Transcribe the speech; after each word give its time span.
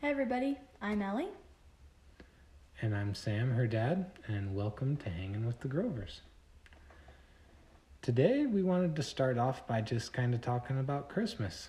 Hey 0.00 0.10
everybody, 0.10 0.56
I'm 0.80 1.02
Ellie. 1.02 1.28
And 2.80 2.94
I'm 2.96 3.14
Sam, 3.14 3.50
her 3.52 3.66
dad, 3.66 4.06
and 4.26 4.54
welcome 4.54 4.96
to 4.98 5.10
Hanging 5.10 5.44
with 5.46 5.60
the 5.60 5.68
Grovers. 5.68 6.20
Today 8.02 8.46
we 8.46 8.62
wanted 8.62 8.94
to 8.96 9.02
start 9.02 9.38
off 9.38 9.66
by 9.66 9.80
just 9.80 10.12
kind 10.12 10.34
of 10.34 10.40
talking 10.40 10.78
about 10.78 11.08
Christmas. 11.08 11.68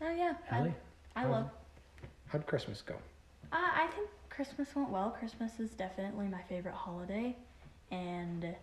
Oh 0.00 0.10
yeah, 0.10 0.34
Ellie, 0.50 0.74
I, 1.14 1.20
I 1.20 1.24
how- 1.24 1.30
love. 1.30 1.50
how'd 2.28 2.46
Christmas 2.46 2.82
go? 2.82 2.94
Uh, 3.52 3.56
I 3.74 3.86
think 3.94 4.08
Christmas 4.28 4.74
went 4.74 4.90
well. 4.90 5.10
Christmas 5.10 5.58
is 5.60 5.70
definitely 5.70 6.26
my 6.26 6.42
favorite 6.48 6.74
holiday, 6.74 7.36
and 7.90 8.54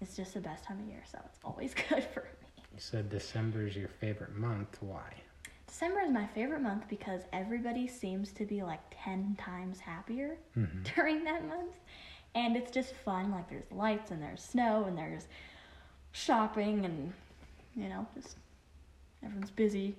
it's 0.00 0.16
just 0.16 0.34
the 0.34 0.40
best 0.40 0.64
time 0.64 0.80
of 0.80 0.86
year, 0.86 1.02
so 1.10 1.18
it's 1.24 1.38
always 1.44 1.72
good 1.88 2.02
for 2.04 2.20
me. 2.20 2.28
You 2.72 2.80
said 2.80 3.08
December's 3.10 3.76
your 3.76 3.88
favorite 3.88 4.34
month. 4.34 4.76
Why? 4.80 5.12
December 5.74 6.02
is 6.02 6.12
my 6.12 6.24
favorite 6.28 6.62
month 6.62 6.84
because 6.88 7.22
everybody 7.32 7.88
seems 7.88 8.30
to 8.30 8.44
be 8.46 8.62
like 8.62 8.78
ten 9.02 9.36
times 9.40 9.80
happier 9.80 10.36
hmm 10.54 10.64
during 10.94 11.24
that 11.24 11.44
month, 11.48 11.74
and 12.36 12.56
it's 12.56 12.70
just 12.70 12.94
fun. 12.94 13.32
Like 13.32 13.50
there's 13.50 13.68
lights 13.72 14.12
and 14.12 14.22
there's 14.22 14.40
snow 14.40 14.84
and 14.86 14.96
there's 14.96 15.26
shopping 16.12 16.84
and 16.84 17.12
you 17.74 17.88
know 17.88 18.06
just 18.14 18.36
everyone's 19.24 19.50
busy 19.50 19.96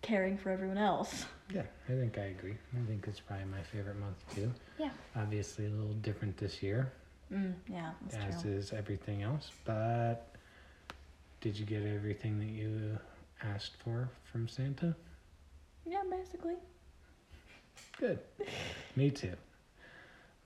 caring 0.00 0.38
for 0.38 0.48
everyone 0.48 0.78
else. 0.78 1.26
Yeah, 1.54 1.64
I 1.90 1.92
think 1.92 2.16
I 2.16 2.22
agree. 2.36 2.56
I 2.74 2.86
think 2.88 3.04
it's 3.06 3.20
probably 3.20 3.44
my 3.44 3.62
favorite 3.64 3.98
month 4.00 4.16
too. 4.34 4.50
Yeah. 4.78 4.88
Obviously, 5.14 5.66
a 5.66 5.70
little 5.70 5.92
different 6.00 6.38
this 6.38 6.62
year, 6.62 6.90
Mm, 7.30 7.52
yeah, 7.68 7.90
as 8.18 8.40
true. 8.42 8.50
is 8.50 8.72
everything 8.72 9.22
else. 9.22 9.50
But 9.66 10.26
did 11.42 11.58
you 11.58 11.66
get 11.66 11.82
everything 11.84 12.38
that 12.38 12.46
you 12.48 12.98
asked 13.42 13.76
for 13.82 14.08
from 14.30 14.48
Santa? 14.48 14.94
Yeah, 15.84 16.02
basically. 16.10 16.56
Good. 17.98 18.18
Me 18.96 19.10
too. 19.10 19.34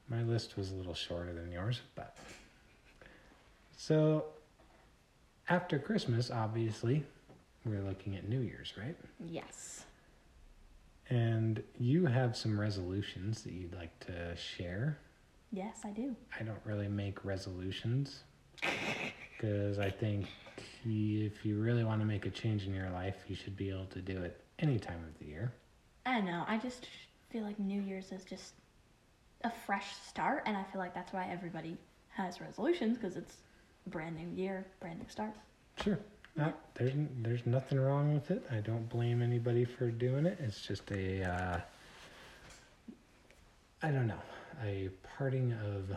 My 0.08 0.22
list 0.22 0.56
was 0.56 0.72
a 0.72 0.74
little 0.74 0.94
shorter 0.94 1.32
than 1.32 1.52
yours, 1.52 1.80
but. 1.94 2.16
So, 3.76 4.26
after 5.48 5.78
Christmas, 5.78 6.30
obviously, 6.30 7.04
we're 7.64 7.82
looking 7.82 8.16
at 8.16 8.28
New 8.28 8.40
Year's, 8.40 8.74
right? 8.76 8.96
Yes. 9.18 9.84
And 11.08 11.62
you 11.78 12.06
have 12.06 12.36
some 12.36 12.58
resolutions 12.58 13.42
that 13.42 13.52
you'd 13.52 13.74
like 13.74 13.98
to 14.06 14.36
share. 14.36 14.98
Yes, 15.52 15.80
I 15.84 15.90
do. 15.90 16.14
I 16.38 16.44
don't 16.44 16.60
really 16.64 16.88
make 16.88 17.24
resolutions 17.24 18.20
because 19.36 19.78
I 19.78 19.90
think 19.90 20.26
if 20.84 21.44
you 21.44 21.58
really 21.60 21.84
want 21.84 22.00
to 22.00 22.06
make 22.06 22.26
a 22.26 22.30
change 22.30 22.66
in 22.66 22.74
your 22.74 22.90
life, 22.90 23.16
you 23.28 23.34
should 23.36 23.56
be 23.56 23.70
able 23.70 23.86
to 23.86 24.00
do 24.00 24.22
it 24.22 24.40
any 24.58 24.78
time 24.78 25.02
of 25.08 25.18
the 25.18 25.26
year. 25.26 25.52
I 26.06 26.14
don't 26.16 26.26
know. 26.26 26.44
I 26.48 26.58
just 26.58 26.88
feel 27.30 27.42
like 27.42 27.58
New 27.58 27.80
Year's 27.80 28.12
is 28.12 28.24
just 28.24 28.54
a 29.44 29.50
fresh 29.66 29.94
start, 30.06 30.42
and 30.46 30.56
I 30.56 30.62
feel 30.64 30.80
like 30.80 30.94
that's 30.94 31.12
why 31.12 31.28
everybody 31.30 31.76
has 32.10 32.40
resolutions 32.40 32.98
because 32.98 33.16
it's 33.16 33.38
a 33.86 33.90
brand 33.90 34.16
new 34.16 34.28
year, 34.42 34.66
brand 34.80 34.98
new 34.98 35.08
start. 35.08 35.32
Sure. 35.82 35.98
Not, 36.36 36.58
there's 36.74 36.92
there's 37.22 37.44
nothing 37.46 37.80
wrong 37.80 38.14
with 38.14 38.30
it. 38.30 38.44
I 38.52 38.56
don't 38.56 38.88
blame 38.88 39.20
anybody 39.20 39.64
for 39.64 39.90
doing 39.90 40.26
it. 40.26 40.38
It's 40.40 40.64
just 40.66 40.90
a 40.92 41.24
uh, 41.24 41.60
I 43.82 43.90
don't 43.90 44.06
know, 44.06 44.20
a 44.64 44.90
parting 45.16 45.52
of 45.64 45.90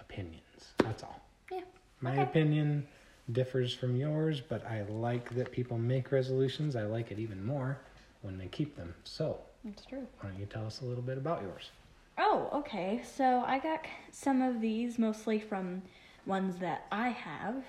opinions. 0.00 0.42
That's 0.78 1.02
all. 1.02 1.20
Yeah, 1.50 1.60
My 2.00 2.12
okay. 2.12 2.22
opinion 2.22 2.86
differs 3.32 3.74
from 3.74 3.96
yours, 3.96 4.40
but 4.40 4.64
I 4.66 4.82
like 4.82 5.34
that 5.34 5.50
people 5.52 5.78
make 5.78 6.12
resolutions. 6.12 6.76
I 6.76 6.82
like 6.82 7.10
it 7.10 7.18
even 7.18 7.44
more 7.44 7.78
when 8.22 8.38
they 8.38 8.46
keep 8.46 8.76
them. 8.76 8.94
So, 9.04 9.38
That's 9.64 9.84
true. 9.84 10.06
why 10.20 10.30
don't 10.30 10.38
you 10.38 10.46
tell 10.46 10.66
us 10.66 10.80
a 10.80 10.84
little 10.84 11.02
bit 11.02 11.18
about 11.18 11.42
yours? 11.42 11.70
Oh, 12.18 12.48
okay. 12.52 13.02
So 13.16 13.44
I 13.46 13.58
got 13.58 13.84
some 14.10 14.40
of 14.42 14.60
these 14.60 14.98
mostly 14.98 15.38
from 15.38 15.82
ones 16.24 16.56
that 16.58 16.86
I 16.90 17.08
have. 17.10 17.64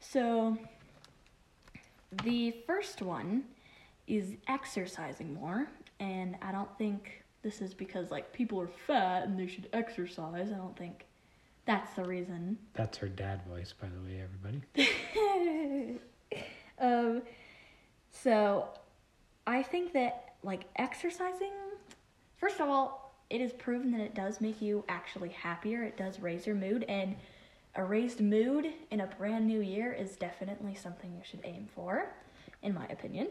So 0.00 0.56
the 2.24 2.52
first 2.66 3.02
one 3.02 3.44
is 4.06 4.34
exercising 4.48 5.34
more, 5.34 5.68
and 6.00 6.36
I 6.42 6.52
don't 6.52 6.76
think 6.78 7.22
this 7.42 7.60
is 7.60 7.74
because 7.74 8.10
like 8.10 8.32
people 8.32 8.60
are 8.60 8.70
fat 8.86 9.24
and 9.24 9.38
they 9.38 9.46
should 9.46 9.68
exercise. 9.72 10.50
I 10.52 10.56
don't 10.56 10.76
think 10.76 11.04
that's 11.66 11.94
the 11.94 12.04
reason. 12.04 12.58
That's 12.74 12.98
her 12.98 13.08
dad 13.08 13.42
voice, 13.48 13.74
by 13.80 13.88
the 13.88 14.00
way, 14.00 14.22
everybody. 14.22 16.00
um, 16.80 17.22
so 18.10 18.68
I 19.46 19.62
think 19.62 19.92
that 19.92 20.34
like 20.42 20.64
exercising, 20.76 21.52
first 22.36 22.60
of 22.60 22.68
all, 22.68 23.14
it 23.28 23.40
is 23.40 23.52
proven 23.52 23.92
that 23.92 24.00
it 24.00 24.14
does 24.14 24.40
make 24.40 24.60
you 24.60 24.84
actually 24.88 25.28
happier. 25.28 25.82
It 25.84 25.96
does 25.96 26.18
raise 26.18 26.46
your 26.46 26.56
mood, 26.56 26.84
and 26.88 27.14
a 27.76 27.84
raised 27.84 28.20
mood 28.20 28.66
in 28.90 29.00
a 29.00 29.06
brand 29.06 29.46
new 29.46 29.60
year 29.60 29.92
is 29.92 30.16
definitely 30.16 30.74
something 30.74 31.12
you 31.12 31.22
should 31.22 31.40
aim 31.44 31.68
for, 31.74 32.12
in 32.62 32.74
my 32.74 32.86
opinion. 32.86 33.28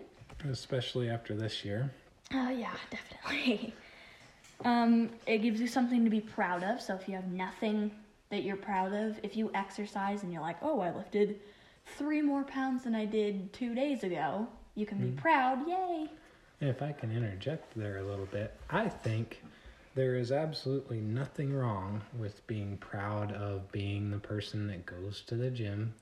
Especially 0.49 1.09
after 1.09 1.35
this 1.35 1.65
year. 1.65 1.91
Oh 2.33 2.49
yeah, 2.49 2.75
definitely. 2.89 3.73
Um, 4.65 5.11
it 5.25 5.37
gives 5.37 5.61
you 5.61 5.67
something 5.67 6.03
to 6.03 6.09
be 6.09 6.19
proud 6.19 6.63
of. 6.63 6.81
So 6.81 6.93
if 6.93 7.07
you 7.07 7.15
have 7.15 7.31
nothing 7.31 7.91
that 8.29 8.43
you're 8.43 8.55
proud 8.55 8.93
of, 8.93 9.19
if 9.23 9.35
you 9.35 9.51
exercise 9.53 10.23
and 10.23 10.31
you're 10.31 10.41
like, 10.41 10.57
oh, 10.61 10.79
I 10.79 10.95
lifted 10.95 11.39
three 11.97 12.21
more 12.21 12.43
pounds 12.43 12.83
than 12.83 12.95
I 12.95 13.05
did 13.05 13.51
two 13.53 13.73
days 13.73 14.03
ago, 14.03 14.47
you 14.75 14.85
can 14.85 14.99
be 14.99 15.07
mm-hmm. 15.07 15.17
proud. 15.17 15.67
Yay! 15.67 16.07
If 16.61 16.81
I 16.81 16.91
can 16.91 17.11
interject 17.11 17.73
there 17.75 17.97
a 17.97 18.03
little 18.03 18.27
bit, 18.27 18.55
I 18.69 18.89
think 18.89 19.41
there 19.95 20.15
is 20.15 20.31
absolutely 20.31 20.99
nothing 20.99 21.53
wrong 21.53 22.01
with 22.17 22.45
being 22.47 22.77
proud 22.77 23.31
of 23.33 23.71
being 23.71 24.11
the 24.11 24.17
person 24.17 24.67
that 24.67 24.85
goes 24.85 25.21
to 25.27 25.35
the 25.35 25.49
gym 25.49 25.93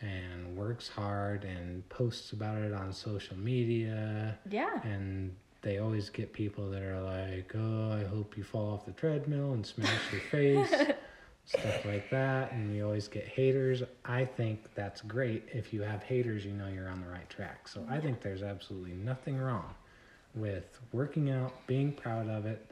and 0.00 0.56
works 0.56 0.88
hard 0.88 1.44
and 1.44 1.88
posts 1.88 2.32
about 2.32 2.58
it 2.58 2.72
on 2.72 2.92
social 2.92 3.36
media. 3.36 4.36
Yeah. 4.50 4.82
And 4.82 5.34
they 5.62 5.78
always 5.78 6.10
get 6.10 6.32
people 6.32 6.68
that 6.70 6.82
are 6.82 7.00
like, 7.00 7.52
oh, 7.54 7.92
I 7.92 8.04
hope 8.04 8.36
you 8.36 8.42
fall 8.42 8.72
off 8.72 8.84
the 8.84 8.92
treadmill 8.92 9.52
and 9.52 9.64
smash 9.64 10.12
your 10.12 10.20
face, 10.22 10.74
stuff 11.44 11.84
like 11.84 12.10
that. 12.10 12.52
And 12.52 12.74
you 12.74 12.84
always 12.84 13.08
get 13.08 13.26
haters. 13.26 13.82
I 14.04 14.24
think 14.24 14.74
that's 14.74 15.00
great. 15.02 15.48
If 15.52 15.72
you 15.72 15.82
have 15.82 16.02
haters, 16.02 16.44
you 16.44 16.52
know 16.52 16.68
you're 16.68 16.88
on 16.88 17.00
the 17.00 17.08
right 17.08 17.28
track. 17.28 17.68
So 17.68 17.84
I 17.88 17.98
think 18.00 18.20
there's 18.20 18.42
absolutely 18.42 18.94
nothing 18.94 19.38
wrong 19.38 19.74
with 20.34 20.78
working 20.92 21.30
out, 21.30 21.52
being 21.66 21.92
proud 21.92 22.28
of 22.28 22.46
it, 22.46 22.70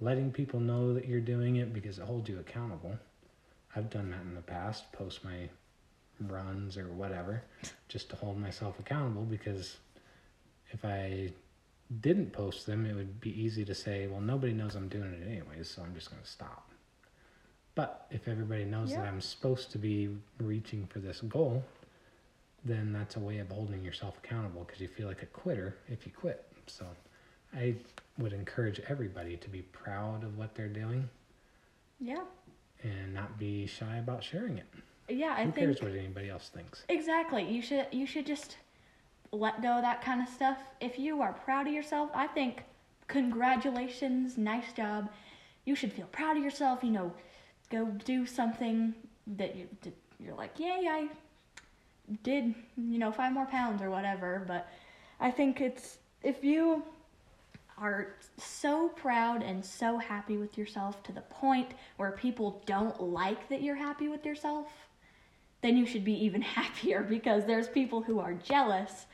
letting 0.00 0.30
people 0.30 0.60
know 0.60 0.94
that 0.94 1.06
you're 1.06 1.20
doing 1.20 1.56
it 1.56 1.72
because 1.72 1.98
it 1.98 2.04
holds 2.04 2.28
you 2.28 2.38
accountable. 2.38 2.98
I've 3.74 3.90
done 3.90 4.10
that 4.10 4.20
in 4.22 4.34
the 4.34 4.42
past, 4.42 4.90
post 4.92 5.24
my 5.24 5.48
runs 6.20 6.76
or 6.76 6.88
whatever, 6.88 7.42
just 7.88 8.10
to 8.10 8.16
hold 8.16 8.38
myself 8.38 8.78
accountable 8.78 9.22
because 9.22 9.76
if 10.70 10.84
I 10.84 11.32
didn't 12.00 12.32
post 12.32 12.66
them, 12.66 12.84
it 12.84 12.94
would 12.94 13.20
be 13.20 13.40
easy 13.40 13.64
to 13.64 13.74
say, 13.74 14.06
well, 14.06 14.20
nobody 14.20 14.52
knows 14.52 14.74
I'm 14.74 14.88
doing 14.88 15.14
it 15.14 15.26
anyways, 15.26 15.70
so 15.70 15.82
I'm 15.82 15.94
just 15.94 16.10
going 16.10 16.22
to 16.22 16.28
stop. 16.28 16.70
But 17.78 18.06
if 18.10 18.26
everybody 18.26 18.64
knows 18.64 18.90
that 18.90 19.06
I'm 19.06 19.20
supposed 19.20 19.70
to 19.70 19.78
be 19.78 20.08
reaching 20.40 20.84
for 20.88 20.98
this 20.98 21.20
goal, 21.20 21.62
then 22.64 22.92
that's 22.92 23.14
a 23.14 23.20
way 23.20 23.38
of 23.38 23.48
holding 23.52 23.84
yourself 23.84 24.18
accountable 24.24 24.64
because 24.64 24.80
you 24.80 24.88
feel 24.88 25.06
like 25.06 25.22
a 25.22 25.26
quitter 25.26 25.76
if 25.86 26.04
you 26.04 26.10
quit. 26.10 26.44
So 26.66 26.84
I 27.56 27.76
would 28.18 28.32
encourage 28.32 28.80
everybody 28.88 29.36
to 29.36 29.48
be 29.48 29.62
proud 29.62 30.24
of 30.24 30.36
what 30.36 30.56
they're 30.56 30.66
doing 30.66 31.08
Yeah. 32.00 32.24
and 32.82 33.14
not 33.14 33.38
be 33.38 33.64
shy 33.68 33.98
about 33.98 34.24
sharing 34.24 34.58
it. 34.58 34.66
Yeah, 35.08 35.34
I 35.38 35.44
Who 35.44 35.52
think 35.52 35.66
cares 35.66 35.80
what 35.80 35.92
anybody 35.92 36.30
else 36.30 36.48
thinks? 36.48 36.84
exactly. 36.88 37.44
You 37.48 37.62
should 37.62 37.86
you 37.92 38.06
should 38.06 38.26
just 38.26 38.56
let 39.30 39.62
go 39.62 39.76
of 39.76 39.82
that 39.82 40.02
kind 40.02 40.20
of 40.20 40.26
stuff. 40.28 40.58
If 40.80 40.98
you 40.98 41.22
are 41.22 41.32
proud 41.32 41.68
of 41.68 41.72
yourself, 41.72 42.10
I 42.12 42.26
think 42.26 42.64
congratulations, 43.06 44.36
nice 44.36 44.72
job. 44.72 45.10
You 45.64 45.76
should 45.76 45.92
feel 45.92 46.06
proud 46.06 46.36
of 46.36 46.42
yourself. 46.42 46.82
You 46.82 46.90
know, 46.90 47.12
go 47.70 47.86
do 48.04 48.26
something 48.26 48.94
that 49.26 49.54
you 49.56 49.68
did- 49.82 49.94
you're 50.18 50.34
like, 50.34 50.58
yay, 50.58 50.86
I 50.88 51.08
did 52.22 52.54
you 52.76 52.98
know 52.98 53.12
five 53.12 53.32
more 53.32 53.46
pounds 53.46 53.82
or 53.82 53.90
whatever. 53.90 54.44
But 54.46 54.68
I 55.20 55.30
think 55.30 55.60
it's 55.60 55.98
if 56.22 56.42
you 56.42 56.82
are 57.76 58.14
so 58.36 58.88
proud 58.88 59.42
and 59.42 59.64
so 59.64 59.98
happy 59.98 60.36
with 60.36 60.58
yourself 60.58 61.02
to 61.04 61.12
the 61.12 61.20
point 61.22 61.68
where 61.96 62.10
people 62.12 62.62
don't 62.66 63.00
like 63.00 63.48
that 63.48 63.62
you're 63.62 63.76
happy 63.76 64.08
with 64.08 64.24
yourself, 64.26 64.66
then 65.60 65.76
you 65.76 65.86
should 65.86 66.04
be 66.04 66.24
even 66.24 66.42
happier 66.58 67.02
because 67.02 67.44
there's 67.44 67.68
people 67.68 68.02
who 68.02 68.18
are 68.18 68.34
jealous 68.34 69.06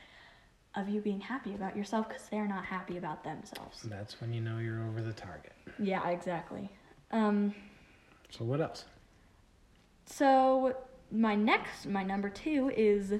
of 0.75 0.89
you 0.89 0.99
being 0.99 1.21
happy 1.21 1.53
about 1.53 1.75
yourself 1.77 2.07
because 2.07 2.27
they're 2.29 2.47
not 2.47 2.65
happy 2.65 2.97
about 2.97 3.23
themselves. 3.23 3.83
That's 3.83 4.19
when 4.19 4.33
you 4.33 4.41
know 4.41 4.57
you're 4.57 4.83
over 4.87 5.01
the 5.01 5.13
target. 5.13 5.53
Yeah, 5.79 6.09
exactly. 6.09 6.69
Um, 7.11 7.53
So 8.37 8.43
what 8.43 8.59
else? 8.59 8.85
so 10.05 10.75
my 11.11 11.35
next, 11.35 11.85
my 11.85 12.03
number 12.03 12.29
two 12.29 12.71
is 12.75 13.13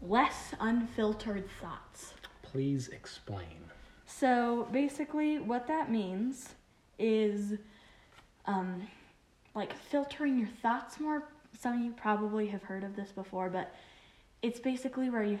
less 0.00 0.54
unfiltered 0.60 1.48
thoughts. 1.60 2.14
Please 2.42 2.88
explain. 2.88 3.58
So 4.06 4.68
basically, 4.70 5.38
what 5.38 5.66
that 5.66 5.90
means 5.90 6.54
is 6.98 7.54
um, 8.46 8.86
like 9.54 9.74
filtering 9.74 10.38
your 10.38 10.48
thoughts 10.62 11.00
more. 11.00 11.24
Some 11.58 11.78
of 11.78 11.84
you 11.84 11.92
probably 11.92 12.46
have 12.48 12.62
heard 12.62 12.84
of 12.84 12.94
this 12.94 13.10
before, 13.10 13.48
but 13.48 13.74
it's 14.42 14.60
basically 14.60 15.10
where 15.10 15.24
you, 15.24 15.38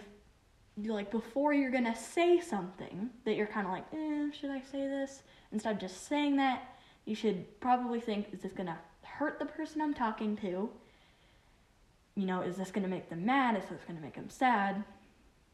you 0.76 0.92
like 0.92 1.10
before 1.10 1.52
you're 1.52 1.70
gonna 1.70 1.94
say 1.94 2.40
something 2.40 3.10
that 3.24 3.36
you're 3.36 3.46
kind 3.46 3.66
of 3.66 3.72
like, 3.72 3.84
eh, 3.92 4.30
should 4.32 4.50
I 4.50 4.60
say 4.60 4.88
this? 4.88 5.22
Instead 5.52 5.74
of 5.74 5.80
just 5.80 6.08
saying 6.08 6.36
that, 6.36 6.76
you 7.04 7.14
should 7.14 7.60
probably 7.60 8.00
think, 8.00 8.32
is 8.32 8.40
this 8.40 8.52
gonna 8.52 8.78
hurt 9.18 9.38
the 9.38 9.46
person 9.46 9.80
I'm 9.80 9.94
talking 9.94 10.36
to? 10.38 10.68
You 12.16 12.26
know, 12.26 12.42
is 12.42 12.56
this 12.56 12.70
gonna 12.70 12.88
make 12.88 13.08
them 13.08 13.24
mad? 13.26 13.56
Is 13.56 13.64
this 13.68 13.80
gonna 13.86 14.00
make 14.00 14.14
them 14.14 14.30
sad? 14.30 14.84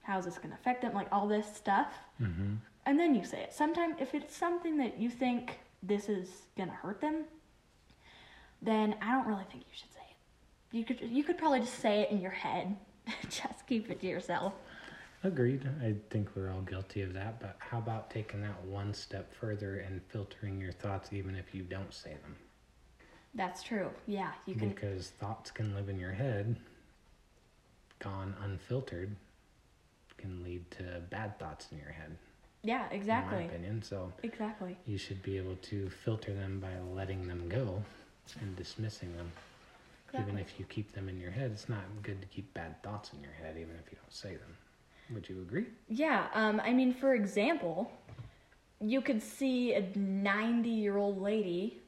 How's 0.02 0.24
this 0.24 0.38
gonna 0.38 0.54
affect 0.54 0.82
them? 0.82 0.94
Like 0.94 1.08
all 1.12 1.26
this 1.28 1.46
stuff 1.54 1.92
Mm-hmm. 2.20 2.54
and 2.86 2.98
then 2.98 3.14
you 3.14 3.24
say 3.24 3.40
it. 3.42 3.52
Sometimes, 3.52 3.96
if 4.00 4.14
it's 4.14 4.36
something 4.36 4.76
that 4.78 4.98
you 4.98 5.08
think 5.10 5.58
this 5.82 6.08
is 6.08 6.28
gonna 6.56 6.72
hurt 6.72 7.00
them, 7.00 7.24
then 8.62 8.94
I 9.00 9.12
don't 9.12 9.26
really 9.26 9.44
think 9.50 9.62
you 9.64 9.72
should 9.72 9.92
say 9.92 10.00
it. 10.10 10.76
You 10.76 10.84
could 10.84 11.00
you 11.10 11.24
could 11.24 11.38
probably 11.38 11.60
just 11.60 11.78
say 11.78 12.00
it 12.02 12.10
in 12.10 12.20
your 12.20 12.30
head. 12.30 12.76
just 13.28 13.66
keep 13.66 13.90
it 13.90 14.00
to 14.00 14.06
yourself. 14.06 14.52
Agreed. 15.22 15.68
I 15.82 15.94
think 16.10 16.28
we're 16.34 16.50
all 16.50 16.62
guilty 16.62 17.02
of 17.02 17.12
that. 17.14 17.40
But 17.40 17.56
how 17.58 17.78
about 17.78 18.10
taking 18.10 18.40
that 18.42 18.62
one 18.64 18.94
step 18.94 19.34
further 19.34 19.80
and 19.80 20.00
filtering 20.08 20.60
your 20.60 20.72
thoughts, 20.72 21.12
even 21.12 21.34
if 21.36 21.54
you 21.54 21.62
don't 21.62 21.92
say 21.92 22.10
them? 22.22 22.36
That's 23.34 23.62
true. 23.62 23.90
Yeah, 24.06 24.32
you 24.46 24.54
can. 24.54 24.68
Because 24.70 25.08
thoughts 25.10 25.50
can 25.50 25.74
live 25.74 25.88
in 25.88 25.98
your 25.98 26.12
head, 26.12 26.56
gone 27.98 28.34
unfiltered, 28.42 29.14
can 30.18 30.42
lead 30.42 30.68
to 30.72 31.02
bad 31.10 31.38
thoughts 31.38 31.68
in 31.72 31.78
your 31.78 31.92
head. 31.92 32.16
Yeah, 32.62 32.86
exactly. 32.90 32.92
In 32.92 33.00
exactly. 33.00 33.38
my 33.38 33.44
opinion. 33.44 33.82
So 33.82 34.12
Exactly. 34.22 34.76
you 34.86 34.98
should 34.98 35.22
be 35.22 35.36
able 35.38 35.56
to 35.56 35.88
filter 35.88 36.34
them 36.34 36.60
by 36.60 36.72
letting 36.94 37.26
them 37.26 37.48
go 37.48 37.82
and 38.40 38.54
dismissing 38.56 39.16
them. 39.16 39.30
Even 40.18 40.38
if 40.38 40.58
you 40.58 40.64
keep 40.64 40.90
them 40.92 41.08
in 41.08 41.20
your 41.20 41.30
head, 41.30 41.52
it's 41.52 41.68
not 41.68 41.84
good 42.02 42.20
to 42.20 42.26
keep 42.26 42.52
bad 42.52 42.82
thoughts 42.82 43.12
in 43.16 43.22
your 43.22 43.32
head, 43.32 43.56
even 43.56 43.76
if 43.76 43.92
you 43.92 43.96
don't 43.96 44.12
say 44.12 44.30
them. 44.30 44.56
Would 45.14 45.28
you 45.28 45.40
agree? 45.40 45.66
Yeah. 45.88 46.26
Um. 46.34 46.60
I 46.64 46.72
mean, 46.72 46.92
for 46.92 47.14
example, 47.14 47.92
you 48.80 49.00
could 49.00 49.22
see 49.22 49.74
a 49.74 49.86
ninety-year-old 49.96 51.20
lady 51.22 51.79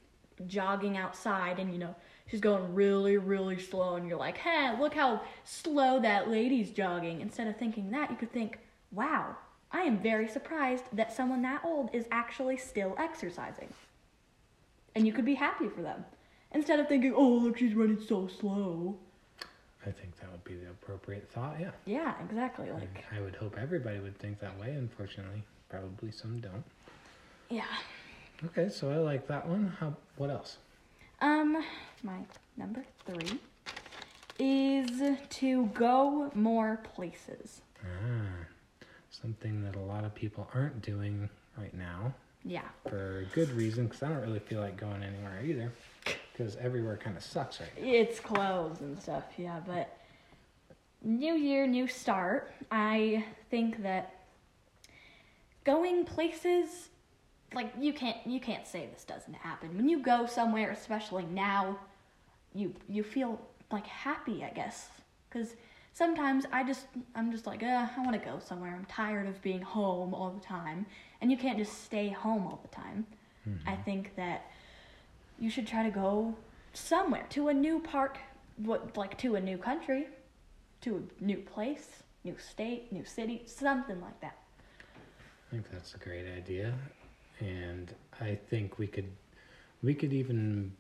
jogging 0.49 0.97
outside, 0.97 1.59
and 1.59 1.73
you 1.73 1.79
know 1.79 1.95
she's 2.27 2.41
going 2.41 2.75
really, 2.75 3.17
really 3.19 3.59
slow, 3.59 3.97
and 3.97 4.09
you're 4.09 4.19
like, 4.19 4.39
"Hey, 4.39 4.77
look 4.79 4.95
how 4.95 5.23
slow 5.45 6.01
that 6.01 6.29
lady's 6.31 6.71
jogging." 6.71 7.21
Instead 7.21 7.47
of 7.49 7.57
thinking 7.57 7.91
that, 7.91 8.11
you 8.11 8.17
could 8.17 8.33
think, 8.33 8.59
"Wow, 8.91 9.37
I 9.71 9.83
am 9.83 9.99
very 9.99 10.29
surprised 10.29 10.85
that 10.93 11.13
someone 11.13 11.43
that 11.43 11.65
old 11.65 11.91
is 11.95 12.07
actually 12.11 12.57
still 12.57 12.95
exercising," 12.99 13.73
and 14.95 15.07
you 15.07 15.13
could 15.13 15.25
be 15.25 15.35
happy 15.35 15.69
for 15.69 15.83
them. 15.83 16.05
Instead 16.53 16.79
of 16.81 16.89
thinking, 16.89 17.15
"Oh, 17.15 17.29
look, 17.29 17.59
she's 17.59 17.75
running 17.75 18.01
so 18.01 18.27
slow." 18.29 18.99
I 19.85 19.91
think 19.91 20.17
that 20.21 20.31
would 20.31 20.45
be 20.45 20.55
the 20.55 20.71
appropriate 20.71 21.29
thought, 21.33 21.57
yeah. 21.59 21.73
Yeah, 21.87 22.15
exactly. 22.23 22.69
And 22.69 22.79
Like, 22.79 23.05
I 23.11 23.21
would 23.21 23.35
hope 23.35 23.57
everybody 23.59 23.99
would 23.99 24.17
think 24.19 24.39
that 24.39 24.57
way. 24.61 24.71
Unfortunately, 24.71 25.43
probably 25.69 26.13
some 26.13 26.39
don't. 26.39 26.63
yeah. 27.49 27.65
Okay, 28.47 28.69
so 28.69 28.91
I 28.91 28.97
like 28.97 29.27
that 29.29 29.47
one. 29.47 29.73
How? 29.79 29.95
What 30.17 30.31
else? 30.31 30.59
Um, 31.21 31.63
my 32.03 32.19
number 32.57 32.85
three 33.07 33.39
is 34.39 35.01
to 35.31 35.67
go 35.67 36.31
more 36.35 36.79
places. 36.95 37.63
Ah, 37.85 38.27
something 39.11 39.63
that 39.63 39.77
a 39.77 39.81
lot 39.81 40.05
of 40.05 40.15
people 40.15 40.49
aren't 40.55 40.83
doing 40.83 41.29
right 41.57 41.73
now 41.75 42.13
Yeah. 42.45 42.63
for 42.89 43.25
good 43.35 43.51
reason. 43.51 43.87
Because 43.87 44.03
I 44.03 44.09
don't 44.09 44.23
really 44.23 44.41
feel 44.41 44.61
like 44.61 44.77
going 44.77 45.03
anywhere 45.05 45.41
either. 45.45 45.73
Because 46.33 46.57
everywhere 46.57 46.97
kind 46.97 47.17
of 47.17 47.23
sucks 47.23 47.61
right 47.61 47.71
now. 47.79 47.87
It's 47.87 48.19
clothes 48.19 48.81
and 48.81 49.01
stuff, 49.01 49.25
yeah, 49.37 49.61
but 49.65 49.97
new 51.03 51.35
year, 51.35 51.67
new 51.69 51.87
start. 51.87 52.53
I 52.73 53.25
think 53.51 53.83
that 53.85 54.15
going 55.65 56.05
places 56.05 56.89
like 57.55 57.73
you 57.79 57.93
can't 57.93 58.17
you 58.27 58.41
can't 58.41 58.67
say 58.67 58.89
this 58.93 59.05
doesn't 59.05 59.35
happen. 59.35 59.77
When 59.77 59.89
you 59.89 60.01
go 60.01 60.27
somewhere, 60.27 60.71
especially 60.71 61.25
now, 61.25 61.79
you 62.55 62.75
you 62.89 63.03
feel 63.03 63.41
like 63.71 63.87
happy, 63.87 64.45
I 64.45 64.51
guess. 64.51 64.89
Cuz 65.31 65.57
sometimes 65.93 66.45
I 66.53 66.65
just 66.65 66.87
I'm 67.15 67.31
just 67.33 67.47
like, 67.47 67.63
uh, 67.63 67.87
I 67.97 68.01
want 68.01 68.13
to 68.13 68.19
go 68.31 68.39
somewhere. 68.39 68.75
I'm 68.75 68.85
tired 68.87 69.27
of 69.27 69.41
being 69.43 69.63
home 69.63 70.15
all 70.15 70.31
the 70.31 70.45
time, 70.45 70.87
and 71.21 71.31
you 71.31 71.37
can't 71.37 71.59
just 71.59 71.85
stay 71.85 72.09
home 72.09 72.47
all 72.47 72.61
the 72.63 72.75
time. 72.75 73.07
I 73.67 73.75
think 73.75 74.15
that 74.17 74.51
you 75.39 75.51
should 75.51 75.67
try 75.67 75.83
to 75.83 75.91
go 75.91 76.37
somewhere 76.73 77.27
to 77.31 77.49
a 77.49 77.55
new 77.55 77.81
park, 77.81 78.19
what 78.57 78.97
like 78.97 79.19
to 79.19 79.35
a 79.35 79.41
new 79.41 79.59
country, 79.59 80.07
to 80.83 80.97
a 81.21 81.25
new 81.25 81.39
place, 81.39 82.03
new 82.25 82.37
state, 82.39 82.93
new 82.93 83.05
city, 83.05 83.43
something 83.47 84.01
like 84.01 84.21
that. 84.21 84.37
I 85.49 85.55
think 85.55 85.71
that's 85.71 85.95
a 85.95 85.99
great 85.99 86.27
idea, 86.27 86.73
and 87.41 87.95
I 88.21 88.35
think 88.35 88.79
we 88.79 88.87
could 88.87 89.11
we 89.83 89.95
could 89.95 90.13
even 90.13 90.73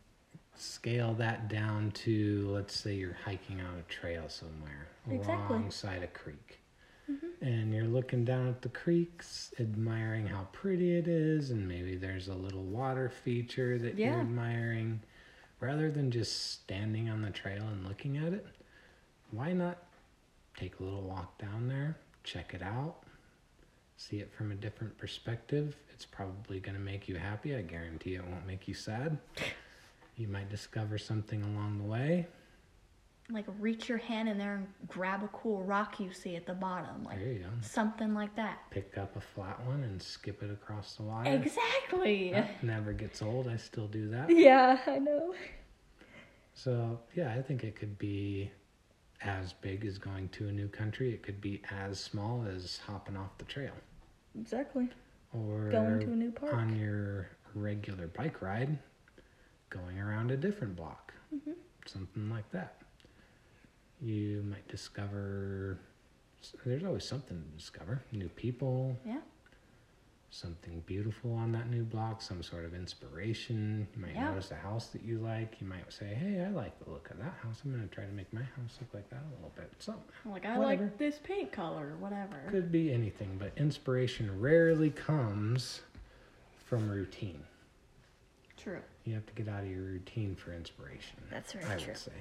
scale 0.54 1.14
that 1.14 1.48
down 1.48 1.90
to 1.92 2.48
let's 2.50 2.74
say 2.78 2.94
you're 2.94 3.16
hiking 3.24 3.60
on 3.60 3.78
a 3.78 3.82
trail 3.92 4.28
somewhere 4.28 4.88
Exactly. 5.10 5.56
alongside 5.56 6.02
a 6.02 6.06
creek. 6.08 6.60
Mm-hmm. 7.10 7.44
And 7.44 7.74
you're 7.74 7.84
looking 7.84 8.24
down 8.24 8.46
at 8.48 8.62
the 8.62 8.68
creeks, 8.68 9.52
admiring 9.58 10.28
how 10.28 10.46
pretty 10.52 10.96
it 10.96 11.08
is, 11.08 11.50
and 11.50 11.66
maybe 11.66 11.96
there's 11.96 12.28
a 12.28 12.34
little 12.34 12.62
water 12.62 13.08
feature 13.10 13.76
that 13.78 13.98
you're 13.98 14.20
admiring. 14.20 15.00
Rather 15.60 15.90
than 15.90 16.10
just 16.10 16.52
standing 16.52 17.08
on 17.08 17.22
the 17.22 17.30
trail 17.30 17.62
and 17.70 17.86
looking 17.86 18.16
at 18.16 18.32
it, 18.32 18.46
why 19.32 19.52
not 19.52 19.78
take 20.56 20.78
a 20.80 20.82
little 20.84 21.02
walk 21.02 21.38
down 21.38 21.66
there, 21.68 21.96
check 22.24 22.52
it 22.54 22.62
out, 22.62 23.01
see 24.08 24.18
it 24.18 24.32
from 24.32 24.50
a 24.52 24.54
different 24.54 24.96
perspective. 24.98 25.76
It's 25.92 26.04
probably 26.04 26.60
going 26.60 26.74
to 26.76 26.80
make 26.80 27.08
you 27.08 27.16
happy. 27.16 27.54
I 27.54 27.62
guarantee 27.62 28.14
it 28.14 28.24
won't 28.26 28.46
make 28.46 28.66
you 28.66 28.74
sad. 28.74 29.18
You 30.16 30.28
might 30.28 30.50
discover 30.50 30.98
something 30.98 31.42
along 31.42 31.78
the 31.78 31.84
way. 31.84 32.26
Like 33.30 33.46
reach 33.60 33.88
your 33.88 33.98
hand 33.98 34.28
in 34.28 34.36
there 34.36 34.56
and 34.56 34.66
grab 34.88 35.22
a 35.22 35.28
cool 35.28 35.62
rock 35.62 36.00
you 36.00 36.12
see 36.12 36.34
at 36.36 36.44
the 36.44 36.52
bottom, 36.54 37.04
like 37.04 37.18
There 37.18 37.32
you 37.32 37.38
go. 37.40 37.46
something 37.62 38.12
like 38.14 38.34
that. 38.36 38.58
Pick 38.70 38.98
up 38.98 39.16
a 39.16 39.20
flat 39.20 39.64
one 39.64 39.84
and 39.84 40.02
skip 40.02 40.42
it 40.42 40.50
across 40.50 40.96
the 40.96 41.04
water. 41.04 41.30
Exactly. 41.30 42.32
That 42.32 42.62
never 42.62 42.92
gets 42.92 43.22
old. 43.22 43.46
I 43.48 43.56
still 43.56 43.86
do 43.86 44.08
that. 44.10 44.28
Yeah, 44.28 44.78
I 44.86 44.98
know. 44.98 45.34
So, 46.54 46.98
yeah, 47.14 47.32
I 47.32 47.40
think 47.40 47.64
it 47.64 47.76
could 47.76 47.96
be 47.98 48.50
as 49.22 49.52
big 49.54 49.86
as 49.86 49.96
going 49.98 50.28
to 50.30 50.48
a 50.48 50.52
new 50.52 50.68
country. 50.68 51.14
It 51.14 51.22
could 51.22 51.40
be 51.40 51.62
as 51.70 51.98
small 52.00 52.44
as 52.44 52.80
hopping 52.86 53.16
off 53.16 53.38
the 53.38 53.44
trail. 53.44 53.72
Exactly. 54.38 54.88
Or 55.34 55.70
Going 55.70 56.00
to 56.00 56.06
a 56.12 56.16
new 56.16 56.30
park. 56.30 56.54
on 56.54 56.76
your 56.76 57.28
regular 57.54 58.06
bike 58.08 58.42
ride, 58.42 58.78
going 59.70 59.98
around 59.98 60.30
a 60.30 60.36
different 60.36 60.76
block. 60.76 61.12
Mm-hmm. 61.34 61.52
Something 61.86 62.30
like 62.30 62.50
that. 62.52 62.76
You 64.00 64.42
might 64.48 64.66
discover, 64.68 65.78
there's 66.66 66.84
always 66.84 67.04
something 67.04 67.40
to 67.42 67.56
discover. 67.58 68.02
New 68.12 68.28
people, 68.28 68.96
Yeah. 69.06 69.20
Something 70.36 70.82
beautiful 70.86 71.34
on 71.34 71.52
that 71.52 71.68
new 71.68 71.82
block, 71.84 72.22
some 72.22 72.42
sort 72.42 72.64
of 72.64 72.74
inspiration. 72.74 73.86
You 73.94 74.00
might 74.00 74.14
Yeah. 74.14 74.30
notice 74.30 74.50
a 74.50 74.54
house 74.56 74.86
that 74.88 75.02
you 75.02 75.18
like. 75.18 75.60
You 75.60 75.66
might 75.66 75.92
say, 75.92 76.06
hey, 76.14 76.42
I 76.42 76.48
like 76.48 76.78
the 76.82 76.90
look 76.90 77.10
of 77.10 77.18
that 77.18 77.34
house. 77.42 77.60
I'm 77.64 77.70
going 77.70 77.86
to 77.86 77.94
try 77.94 78.06
to 78.06 78.12
make 78.12 78.32
my 78.32 78.42
house 78.42 78.78
look 78.80 78.94
like 78.94 79.10
that 79.10 79.20
a 79.22 79.34
little 79.34 79.52
bit. 79.54 79.70
Something. 79.78 80.02
Like 80.24 80.46
I 80.46 80.56
Whatever. 80.58 80.84
like 80.84 80.96
this 80.98 81.18
paint 81.22 81.52
color, 81.52 81.88
or 81.92 81.96
whatever. 81.98 82.36
Could 82.48 82.72
be 82.72 82.90
anything, 82.92 83.36
but 83.38 83.52
inspiration 83.58 84.40
rarely 84.40 84.90
comes 84.90 85.82
from 86.56 86.88
routine. 86.88 87.44
True. 88.56 88.80
You 89.04 89.12
have 89.14 89.26
to 89.26 89.34
get 89.34 89.48
out 89.48 89.64
of 89.64 89.70
your 89.70 89.82
routine 89.82 90.34
for 90.34 90.54
inspiration. 90.54 91.18
That's 91.30 91.52
very 91.52 91.66
I 91.66 91.76
true. 91.76 91.88
would 91.88 91.98
say. 91.98 92.12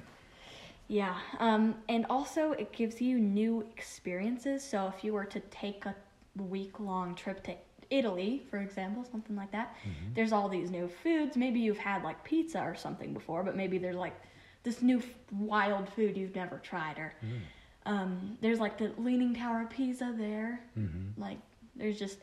Yeah, 0.90 1.18
um, 1.40 1.76
and 1.88 2.06
also 2.10 2.52
it 2.52 2.74
gives 2.74 3.00
you 3.00 3.20
new 3.20 3.62
experiences. 3.72 4.64
So 4.64 4.88
if 4.94 5.02
you 5.06 5.14
were 5.14 5.24
to 5.26 5.40
take 5.40 5.86
a 5.86 5.96
week 6.36 6.80
long 6.82 7.16
trip 7.16 7.44
to 7.44 7.56
Italy, 7.92 8.42
for 8.50 8.58
example, 8.60 9.04
something 9.04 9.36
like 9.36 9.52
that, 9.52 9.76
Mm-hmm. 9.84 10.14
there's 10.16 10.32
all 10.32 10.50
these 10.50 10.72
new 10.72 10.88
foods. 10.88 11.38
Maybe 11.38 11.60
you've 11.60 11.78
had 11.78 12.04
like 12.04 12.24
pizza 12.24 12.60
or 12.62 12.74
something 12.76 13.14
before, 13.14 13.44
but 13.44 13.56
maybe 13.56 13.78
there's 13.78 13.96
like 13.98 14.16
this 14.64 14.82
new 14.82 14.98
f- 15.00 15.06
wild 15.32 15.88
food 15.90 16.18
you've 16.18 16.36
never 16.36 16.58
tried. 16.58 16.98
Or 16.98 17.14
Mm. 17.24 17.40
um, 17.86 18.38
there's 18.42 18.60
like 18.60 18.78
the 18.78 18.92
Leaning 18.98 19.36
Tower 19.36 19.62
of 19.62 19.70
Pisa 19.70 20.14
there. 20.18 20.62
Mm-hmm. 20.78 21.22
Like 21.22 21.38
there's 21.76 22.00
just 22.00 22.18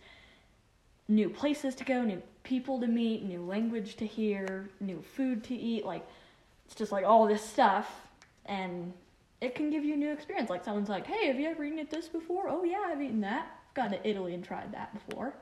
new 1.08 1.28
places 1.30 1.74
to 1.76 1.84
go, 1.84 2.02
new 2.02 2.22
people 2.42 2.80
to 2.80 2.86
meet, 2.86 3.22
new 3.24 3.42
language 3.44 3.96
to 3.96 4.06
hear, 4.06 4.68
new 4.80 5.00
food 5.02 5.44
to 5.44 5.54
eat. 5.54 5.84
Like 5.84 6.06
it's 6.66 6.74
just 6.74 6.92
like 6.92 7.04
all 7.04 7.26
this 7.26 7.42
stuff, 7.42 7.88
and 8.46 8.92
it 9.40 9.54
can 9.54 9.70
give 9.70 9.84
you 9.84 9.94
a 9.94 9.96
new 9.96 10.12
experience. 10.12 10.50
Like 10.50 10.64
someone's 10.64 10.88
like, 10.88 11.06
"Hey, 11.06 11.26
have 11.28 11.38
you 11.40 11.48
ever 11.48 11.64
eaten 11.64 11.78
at 11.78 11.90
this 11.90 12.08
before?" 12.08 12.48
"Oh 12.48 12.64
yeah, 12.64 12.82
I've 12.86 13.00
eaten 13.02 13.20
that. 13.22 13.46
I've 13.68 13.74
gone 13.74 13.90
to 13.90 14.08
Italy 14.08 14.34
and 14.34 14.44
tried 14.44 14.72
that 14.72 14.92
before." 14.94 15.34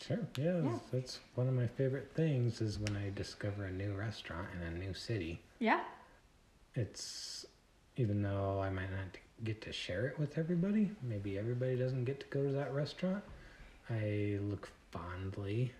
Sure. 0.00 0.18
Yeah, 0.36 0.60
Yeah. 0.62 0.78
that's 0.92 1.20
one 1.34 1.48
of 1.48 1.54
my 1.54 1.66
favorite 1.66 2.10
things 2.14 2.60
is 2.60 2.78
when 2.78 2.96
I 2.96 3.10
discover 3.10 3.64
a 3.64 3.70
new 3.72 3.92
restaurant 3.94 4.48
in 4.54 4.62
a 4.62 4.70
new 4.70 4.92
city. 4.94 5.40
Yeah. 5.58 5.82
It's 6.74 7.46
even 7.96 8.22
though 8.22 8.60
I 8.60 8.70
might 8.70 8.90
not 8.90 9.16
get 9.44 9.60
to 9.62 9.72
share 9.72 10.06
it 10.06 10.18
with 10.18 10.36
everybody, 10.38 10.90
maybe 11.02 11.38
everybody 11.38 11.76
doesn't 11.76 12.04
get 12.04 12.20
to 12.20 12.26
go 12.26 12.42
to 12.44 12.52
that 12.52 12.72
restaurant. 12.74 13.22
I 13.88 14.38
look 14.42 14.68
fondly 14.90 15.72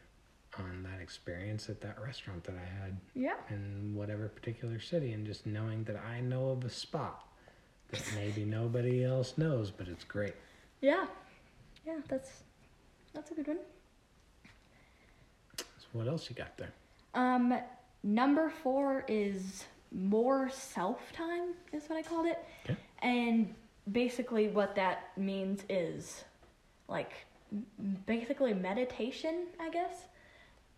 on 0.59 0.85
that 0.85 1.01
experience 1.01 1.69
at 1.69 1.81
that 1.81 2.01
restaurant 2.01 2.45
that 2.45 2.55
I 2.55 2.65
had 2.85 2.97
Yeah. 3.15 3.37
in 3.51 3.95
whatever 3.97 4.29
particular 4.29 4.79
city 4.79 5.13
and 5.13 5.27
just 5.27 5.47
knowing 5.47 5.83
that 5.85 5.97
I 5.97 6.21
know 6.21 6.51
of 6.51 6.65
a 6.65 6.71
spot 6.71 7.27
that 7.89 8.03
maybe 8.15 8.45
nobody 8.61 9.03
else 9.05 9.37
knows, 9.37 9.71
but 9.73 9.89
it's 9.89 10.05
great. 10.05 10.35
Yeah. 10.81 11.07
Yeah, 11.85 11.99
that's 12.09 12.45
that's 13.13 13.31
a 13.33 13.35
good 13.35 13.47
one. 13.49 13.59
What 15.95 16.09
else 16.09 16.29
you 16.29 16.35
got 16.35 16.57
there? 16.59 16.73
Um, 17.15 17.55
number 18.03 18.51
four 18.51 19.05
is 19.07 19.65
more 19.93 20.51
self 20.51 21.13
time, 21.13 21.55
is 21.73 21.85
what 21.89 21.97
I 21.97 22.03
called 22.03 22.27
it. 22.27 22.45
Okay. 22.65 22.77
And 23.01 23.55
basically, 23.93 24.49
what 24.49 24.75
that 24.75 25.17
means 25.17 25.63
is 25.69 26.25
like 26.89 27.13
basically 28.07 28.53
meditation, 28.55 29.47
I 29.61 29.71
guess. 29.71 30.07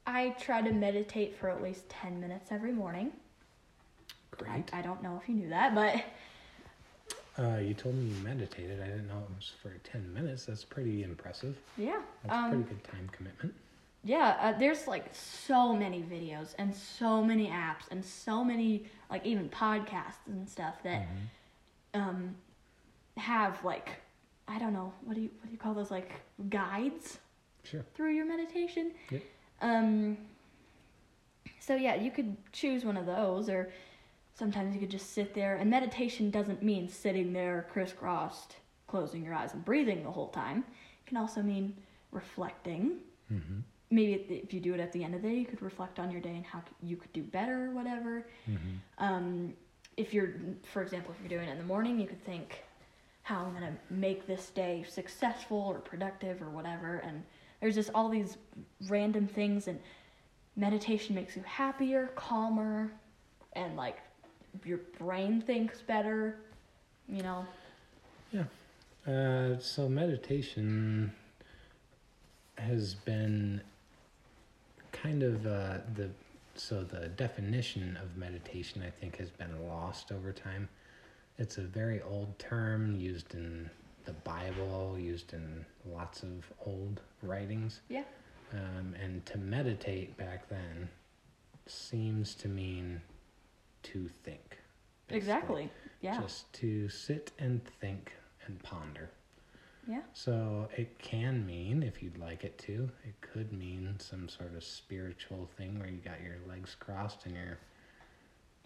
I 0.07 0.37
try 0.39 0.61
to 0.61 0.71
meditate 0.73 1.35
for 1.37 1.49
at 1.49 1.63
least 1.63 1.89
10 1.89 2.21
minutes 2.21 2.53
every 2.53 2.73
morning. 2.73 3.11
I, 4.35 4.37
Great. 4.37 4.75
I 4.75 4.83
don't 4.83 5.03
know 5.03 5.19
if 5.21 5.29
you 5.29 5.35
knew 5.35 5.49
that, 5.49 5.75
but 5.75 5.97
Uh, 7.39 7.59
you 7.59 7.75
told 7.75 7.95
me 7.95 8.05
you 8.07 8.23
meditated. 8.23 8.81
I 8.81 8.87
didn't 8.87 9.09
know 9.09 9.19
it 9.19 9.37
was 9.37 9.53
for 9.63 9.71
10 9.91 10.13
minutes. 10.15 10.47
That's 10.47 10.65
pretty 10.65 11.03
impressive. 11.03 11.57
yeah. 11.77 12.01
That's 12.25 12.35
um, 12.35 12.45
a 12.45 12.49
pretty 12.49 12.63
good 12.71 12.85
time 12.85 13.09
commitment. 13.13 13.55
Yeah, 14.07 14.37
uh, 14.41 14.59
there's 14.59 14.87
like 14.87 15.07
so 15.13 15.75
many 15.75 16.01
videos 16.01 16.55
and 16.59 16.75
so 16.75 17.23
many 17.25 17.49
apps 17.49 17.89
and 17.91 18.05
so 18.05 18.45
many 18.45 18.87
like 19.11 19.27
even 19.27 19.49
podcasts 19.49 20.27
and 20.27 20.49
stuff 20.49 20.81
that 20.85 21.03
Mhm. 21.03 22.01
um 22.01 22.37
have 23.17 23.63
like 23.65 23.89
I 24.47 24.59
don't 24.61 24.73
know 24.73 24.93
what 25.05 25.15
do 25.15 25.23
you 25.23 25.31
what 25.41 25.47
do 25.47 25.51
you 25.53 25.59
call 25.59 25.75
those 25.75 25.91
like 25.91 26.13
guides 26.49 27.19
Sure. 27.65 27.85
through 27.95 28.13
your 28.13 28.27
meditation. 28.27 28.93
Yep. 29.11 29.23
Um. 29.61 30.17
So 31.59 31.75
yeah, 31.75 31.97
you 31.97 32.13
could 32.13 32.37
choose 32.53 32.85
one 32.85 32.97
of 32.97 33.07
those, 33.07 33.49
or 33.49 33.73
sometimes 34.35 34.73
you 34.73 34.81
could 34.81 34.91
just 34.91 35.11
sit 35.15 35.35
there. 35.35 35.57
And 35.57 35.69
meditation 35.69 36.31
doesn't 36.31 36.63
mean 36.63 36.89
sitting 36.89 37.33
there 37.33 37.67
crisscrossed, 37.73 38.57
closing 38.87 39.25
your 39.25 39.35
eyes 39.35 39.53
and 39.53 39.65
breathing 39.65 40.05
the 40.05 40.13
whole 40.13 40.29
time. 40.29 40.59
It 40.59 41.07
can 41.09 41.17
also 41.17 41.43
mean 41.43 41.77
reflecting 42.13 42.99
Mm-hmm. 43.33 43.59
Maybe 43.91 44.15
if- 44.15 44.53
you 44.53 44.61
do 44.61 44.75
it 44.75 44.81
at 44.81 44.93
the 44.93 45.05
end 45.05 45.15
of 45.15 45.23
the 45.23 45.29
day, 45.29 45.37
you 45.37 45.47
could 45.47 45.63
reflect 45.63 45.99
on 45.99 46.11
your 46.11 46.21
day 46.21 46.37
and 46.37 46.45
how 46.45 46.63
you 46.83 46.97
could 46.97 47.13
do 47.13 47.23
better 47.23 47.67
or 47.67 47.71
whatever. 47.71 48.27
Mm-hmm. 48.49 48.77
Um, 48.99 49.55
if 49.97 50.13
you're, 50.13 50.35
for 50.73 50.83
example, 50.83 51.15
if 51.15 51.21
you're 51.21 51.39
doing 51.39 51.49
it 51.49 51.53
in 51.53 51.59
the 51.59 51.65
morning, 51.65 51.99
you 51.99 52.07
could 52.07 52.25
think 52.25 52.65
how 53.23 53.45
I'm 53.45 53.53
gonna 53.53 53.77
make 53.91 54.27
this 54.27 54.51
day 54.51 54.85
successful 54.89 55.59
or 55.59 55.79
productive 55.79 56.43
or 56.43 56.51
whatever. 56.51 56.99
And 56.99 57.25
there's 57.61 57.75
just 57.75 57.91
all 57.95 58.09
these 58.09 58.37
random 58.89 59.27
things, 59.27 59.67
and 59.69 59.81
meditation 60.55 61.15
makes 61.15 61.37
you 61.37 61.43
happier, 61.43 62.09
calmer, 62.15 62.93
and 63.55 63.77
like 63.77 63.99
your 64.65 64.79
brain 64.99 65.41
thinks 65.41 65.81
better. 65.81 66.37
You 67.09 67.23
know. 67.23 67.47
Uh, 69.07 69.57
so 69.61 69.89
meditation 69.89 71.13
has 72.59 72.95
been 72.95 73.61
kind 75.03 75.23
of 75.23 75.47
uh, 75.47 75.79
the 75.95 76.11
so 76.55 76.83
the 76.83 77.09
definition 77.09 77.99
of 78.03 78.17
meditation 78.17 78.83
I 78.87 78.91
think 78.91 79.17
has 79.19 79.31
been 79.31 79.69
lost 79.69 80.11
over 80.11 80.33
time. 80.33 80.69
It's 81.39 81.59
a 81.59 81.63
very 81.63 82.01
old 82.03 82.39
term 82.39 82.97
used 82.97 83.35
in 83.35 83.69
the 84.07 84.13
Bible, 84.13 84.97
used 84.99 85.35
in 85.35 85.67
lots 85.85 86.23
of 86.23 86.51
old 86.65 87.03
writings. 87.23 87.81
Yeah. 87.89 88.05
Um, 88.53 88.95
and 89.03 89.27
to 89.27 89.39
meditate 89.39 90.17
back 90.17 90.49
then 90.49 90.89
seems 91.67 92.35
to 92.37 92.49
mean 92.49 93.03
to 93.83 94.09
think. 94.25 94.59
basically. 95.09 95.17
Exactly. 95.19 95.71
Yeah. 96.01 96.21
Just 96.21 96.53
to 96.55 96.89
sit 96.89 97.33
and 97.39 97.63
think 97.65 98.13
and 98.47 98.63
ponder. 98.63 99.11
Yeah. 99.89 100.01
So 100.15 100.69
it 100.77 100.99
can 100.99 101.47
mean, 101.47 101.83
if 101.83 102.03
you'd 102.03 102.19
like 102.19 102.43
it 102.45 102.59
to, 102.59 102.91
it 103.05 103.15
could 103.21 103.53
mean 103.53 103.95
some 103.99 104.29
sort 104.29 104.55
of 104.57 104.65
spiritual 104.65 105.49
thing 105.57 105.79
where 105.79 105.89
you 105.89 105.99
got 105.99 106.21
your 106.23 106.37
legs 106.49 106.75
crossed 106.79 107.25
and 107.27 107.37
your 107.37 107.59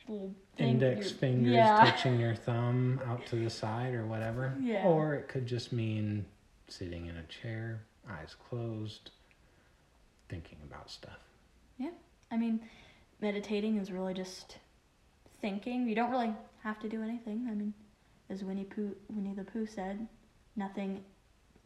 thing- 0.06 0.34
index 0.58 1.10
fingers 1.10 1.52
Yeah. 1.52 1.76
touching 1.90 2.18
your 2.18 2.34
thumb 2.34 3.00
out 3.06 3.26
to 3.26 3.36
the 3.36 3.50
side 3.50 3.94
or 3.94 4.06
whatever. 4.06 4.54
Yeah. 4.60 4.84
Or 4.86 5.14
it 5.14 5.28
could 5.28 5.46
just 5.46 5.72
mean 5.72 6.24
sitting 6.68 7.06
in 7.06 7.16
a 7.16 7.22
chair, 7.24 7.82
eyes 8.08 8.34
closed, 8.48 9.10
thinking 10.28 10.58
about 10.64 10.90
stuff. 10.90 11.18
Yeah. 11.78 11.90
I 12.30 12.36
mean, 12.36 12.60
meditating 13.20 13.76
is 13.76 13.90
really 13.92 14.14
just 14.14 14.56
thinking. 15.40 15.86
You 15.88 15.94
don't 15.94 16.10
really 16.10 16.32
have 16.62 16.78
to 16.80 16.88
do 16.88 17.02
anything. 17.02 17.46
I 17.50 17.54
mean, 17.54 17.74
as 18.30 18.42
Winnie 18.44 18.64
Pooh, 18.64 18.94
Winnie 19.08 19.34
the 19.34 19.44
Pooh 19.44 19.66
said, 19.66 20.06
nothing, 20.56 21.02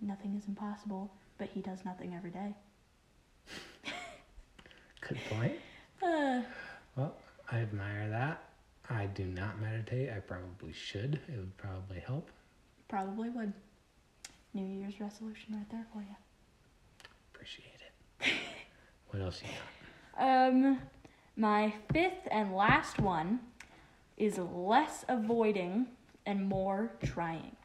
nothing 0.01 0.37
is 0.37 0.47
impossible. 0.49 1.13
But 1.39 1.49
he 1.49 1.61
does 1.61 1.85
nothing 1.85 2.15
every 2.15 2.31
day. 2.31 2.55
Good 5.01 5.19
point. 5.31 5.53
Uh, 6.03 6.43
Well, 6.97 7.15
I 7.51 7.61
admire 7.61 8.11
that. 8.11 8.43
I 8.91 9.07
do 9.07 9.25
not 9.25 9.59
meditate. 9.59 10.11
I 10.11 10.19
probably 10.19 10.73
should. 10.73 11.15
It 11.29 11.37
would 11.39 11.57
probably 11.57 11.99
help. 12.01 12.31
probably 12.89 13.31
would. 13.31 13.55
New 14.53 14.67
Year's 14.67 15.01
resolution 15.01 15.55
right 15.55 15.71
there 15.71 15.87
for 15.95 16.01
you. 16.01 16.15
Appreciate 17.33 17.79
it. 18.21 18.33
what 19.09 19.23
else 19.23 19.41
you 19.43 19.49
got? 20.19 20.49
Um, 20.49 20.79
my 21.37 21.73
fifth 21.91 22.29
and 22.31 22.55
last 22.55 23.01
one 23.01 23.41
is 24.19 24.37
less 24.37 25.07
avoiding 25.09 25.87
and 26.27 26.47
more 26.47 26.93
trying. 27.03 27.57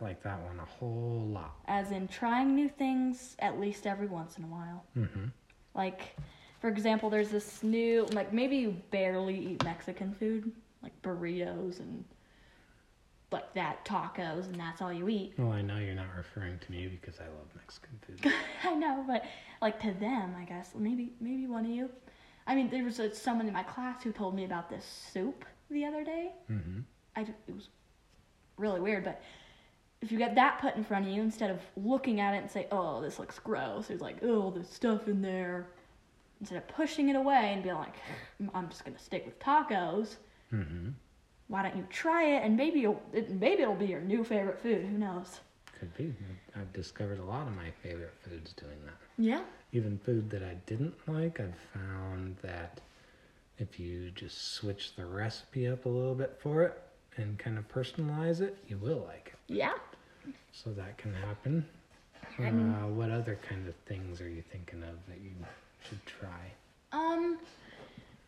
Like 0.00 0.22
that 0.22 0.40
one 0.42 0.58
a 0.60 0.64
whole 0.64 1.26
lot. 1.32 1.56
As 1.66 1.90
in 1.90 2.08
trying 2.08 2.54
new 2.54 2.68
things 2.68 3.36
at 3.38 3.58
least 3.60 3.86
every 3.86 4.06
once 4.06 4.38
in 4.38 4.44
a 4.44 4.48
while. 4.48 4.84
Mm-hmm. 4.96 5.26
Like, 5.74 6.16
for 6.60 6.68
example, 6.68 7.10
there's 7.10 7.30
this 7.30 7.62
new, 7.62 8.06
like, 8.12 8.32
maybe 8.32 8.56
you 8.56 8.76
barely 8.90 9.38
eat 9.52 9.64
Mexican 9.64 10.14
food, 10.14 10.52
like 10.82 10.92
burritos 11.02 11.80
and 11.80 12.04
like 13.32 13.52
that, 13.54 13.84
tacos, 13.84 14.46
and 14.46 14.54
that's 14.54 14.80
all 14.80 14.92
you 14.92 15.08
eat. 15.08 15.34
Well, 15.36 15.52
I 15.52 15.60
know 15.60 15.78
you're 15.78 15.94
not 15.94 16.14
referring 16.16 16.58
to 16.60 16.72
me 16.72 16.86
because 16.86 17.18
I 17.20 17.24
love 17.24 17.48
Mexican 17.54 17.98
food. 18.06 18.32
I 18.64 18.74
know, 18.74 19.04
but 19.06 19.24
like 19.60 19.80
to 19.80 19.92
them, 19.92 20.34
I 20.38 20.44
guess 20.44 20.70
maybe 20.76 21.12
maybe 21.20 21.46
one 21.46 21.64
of 21.64 21.70
you. 21.70 21.90
I 22.46 22.54
mean, 22.54 22.70
there 22.70 22.84
was 22.84 23.00
uh 23.00 23.12
someone 23.12 23.48
in 23.48 23.52
my 23.52 23.64
class 23.64 24.02
who 24.02 24.12
told 24.12 24.34
me 24.34 24.44
about 24.44 24.70
this 24.70 24.84
soup 25.12 25.44
the 25.70 25.84
other 25.84 26.04
day. 26.04 26.32
mm-hmm. 26.50 26.80
I 27.16 27.22
it 27.22 27.54
was 27.54 27.68
really 28.58 28.80
weird, 28.80 29.04
but 29.04 29.20
if 30.02 30.12
you 30.12 30.18
get 30.18 30.34
that 30.34 30.58
put 30.60 30.76
in 30.76 30.84
front 30.84 31.06
of 31.06 31.12
you 31.12 31.22
instead 31.22 31.50
of 31.50 31.60
looking 31.76 32.20
at 32.20 32.34
it 32.34 32.38
and 32.38 32.50
say, 32.50 32.66
"Oh, 32.70 33.00
this 33.00 33.18
looks 33.18 33.38
gross," 33.38 33.88
there's 33.88 34.00
like, 34.00 34.22
"Oh, 34.22 34.50
there's 34.50 34.68
stuff 34.68 35.08
in 35.08 35.22
there," 35.22 35.66
instead 36.40 36.58
of 36.58 36.68
pushing 36.68 37.08
it 37.08 37.16
away 37.16 37.52
and 37.52 37.62
being 37.62 37.76
like, 37.76 37.96
"I'm 38.54 38.68
just 38.68 38.84
gonna 38.84 38.98
stick 38.98 39.24
with 39.24 39.38
tacos." 39.38 40.16
Mm-hmm. 40.52 40.90
Why 41.48 41.62
don't 41.62 41.76
you 41.76 41.86
try 41.90 42.24
it 42.24 42.42
and 42.44 42.56
maybe 42.56 42.80
you'll, 42.80 43.00
it, 43.12 43.30
maybe 43.30 43.62
it'll 43.62 43.74
be 43.74 43.86
your 43.86 44.00
new 44.00 44.24
favorite 44.24 44.60
food? 44.60 44.84
Who 44.84 44.98
knows? 44.98 45.40
Could 45.78 45.94
be. 45.96 46.12
I've 46.56 46.72
discovered 46.72 47.20
a 47.20 47.24
lot 47.24 47.46
of 47.46 47.54
my 47.54 47.70
favorite 47.82 48.14
foods 48.22 48.52
doing 48.54 48.78
that. 48.84 48.96
Yeah. 49.18 49.42
Even 49.72 49.98
food 49.98 50.30
that 50.30 50.42
I 50.42 50.54
didn't 50.66 50.94
like, 51.06 51.38
I've 51.38 51.54
found 51.72 52.36
that 52.42 52.80
if 53.58 53.78
you 53.78 54.10
just 54.10 54.54
switch 54.54 54.96
the 54.96 55.04
recipe 55.04 55.68
up 55.68 55.84
a 55.84 55.88
little 55.88 56.14
bit 56.14 56.36
for 56.40 56.62
it 56.62 56.82
and 57.18 57.38
kind 57.38 57.58
of 57.58 57.68
personalize 57.68 58.40
it, 58.40 58.56
you 58.68 58.76
will 58.78 59.04
like 59.08 59.32
it. 59.34 59.54
Yeah. 59.54 59.72
So 60.52 60.70
that 60.72 60.98
can 60.98 61.14
happen. 61.14 61.66
And- 62.38 62.74
Uh, 62.74 62.88
what 62.88 63.10
other 63.10 63.38
kind 63.48 63.66
of 63.68 63.74
things 63.86 64.20
are 64.20 64.28
you 64.28 64.42
thinking 64.42 64.82
of 64.82 64.96
that 65.08 65.20
you 65.20 65.30
should 65.88 66.04
try? 66.06 66.52
Um, 66.92 67.38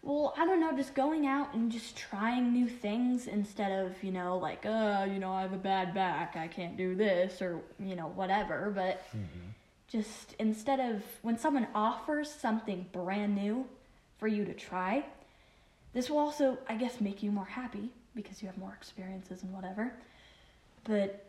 well, 0.03 0.33
I 0.37 0.47
don't 0.47 0.61
know, 0.61 0.73
just 0.77 0.95
going 0.95 1.27
out 1.27 1.53
and 1.55 1.71
just 1.73 1.97
trying 1.97 2.53
new 2.53 2.69
things 2.69 3.27
instead 3.27 3.73
of, 3.85 4.03
you 4.03 4.13
know, 4.13 4.39
like, 4.39 4.65
uh, 4.65 5.07
you 5.11 5.19
know, 5.19 5.33
I 5.33 5.43
have 5.43 5.53
a 5.53 5.57
bad 5.59 5.93
back, 5.95 6.37
I 6.37 6.49
can't 6.49 6.77
do 6.77 6.95
this, 6.95 7.43
or, 7.43 7.61
you 7.81 7.97
know, 7.97 8.09
whatever. 8.09 8.71
But 8.75 9.05
Mm-hmm. 9.11 9.49
just 9.89 10.35
instead 10.39 10.81
of 10.81 11.03
when 11.23 11.37
someone 11.39 11.67
offers 11.75 12.31
something 12.31 12.87
brand 12.93 13.35
new 13.35 13.67
for 14.19 14.29
you 14.29 14.45
to 14.45 14.55
try, 14.55 15.05
this 15.93 16.09
will 16.11 16.19
also, 16.19 16.59
I 16.69 16.77
guess, 16.77 17.01
make 17.01 17.23
you 17.23 17.31
more 17.33 17.47
happy 17.47 17.91
because 18.19 18.43
you 18.43 18.49
have 18.49 18.59
more 18.59 18.75
experiences 18.75 19.45
and 19.45 19.53
whatever. 19.53 19.93
But 20.83 21.25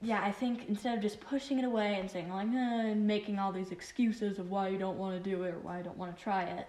yeah, 0.00 0.20
I 0.24 0.32
think 0.32 0.68
instead 0.68 0.96
of 0.96 1.02
just 1.02 1.20
pushing 1.20 1.60
it 1.60 1.64
away 1.64 1.98
and 2.00 2.10
saying 2.10 2.28
like, 2.28 2.48
eh, 2.48 2.90
and 2.90 3.06
making 3.06 3.38
all 3.38 3.52
these 3.52 3.70
excuses 3.70 4.40
of 4.40 4.50
why 4.50 4.66
you 4.66 4.76
don't 4.76 4.98
want 4.98 5.22
to 5.22 5.30
do 5.30 5.44
it 5.44 5.54
or 5.54 5.60
why 5.60 5.78
you 5.78 5.84
don't 5.84 5.96
want 5.96 6.16
to 6.16 6.20
try 6.20 6.42
it, 6.42 6.66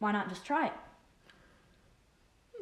why 0.00 0.10
not 0.10 0.28
just 0.28 0.44
try 0.44 0.66
it? 0.66 0.72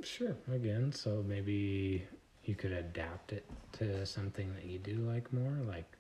Sure. 0.05 0.37
Again, 0.53 0.93
so 0.93 1.25
maybe 1.27 2.07
you 2.45 2.55
could 2.55 2.73
adapt 2.73 3.33
it 3.33 3.47
to 3.73 4.05
something 4.05 4.53
that 4.55 4.67
you 4.67 4.79
do 4.79 4.97
like 4.97 5.33
more. 5.33 5.57
Like, 5.67 5.91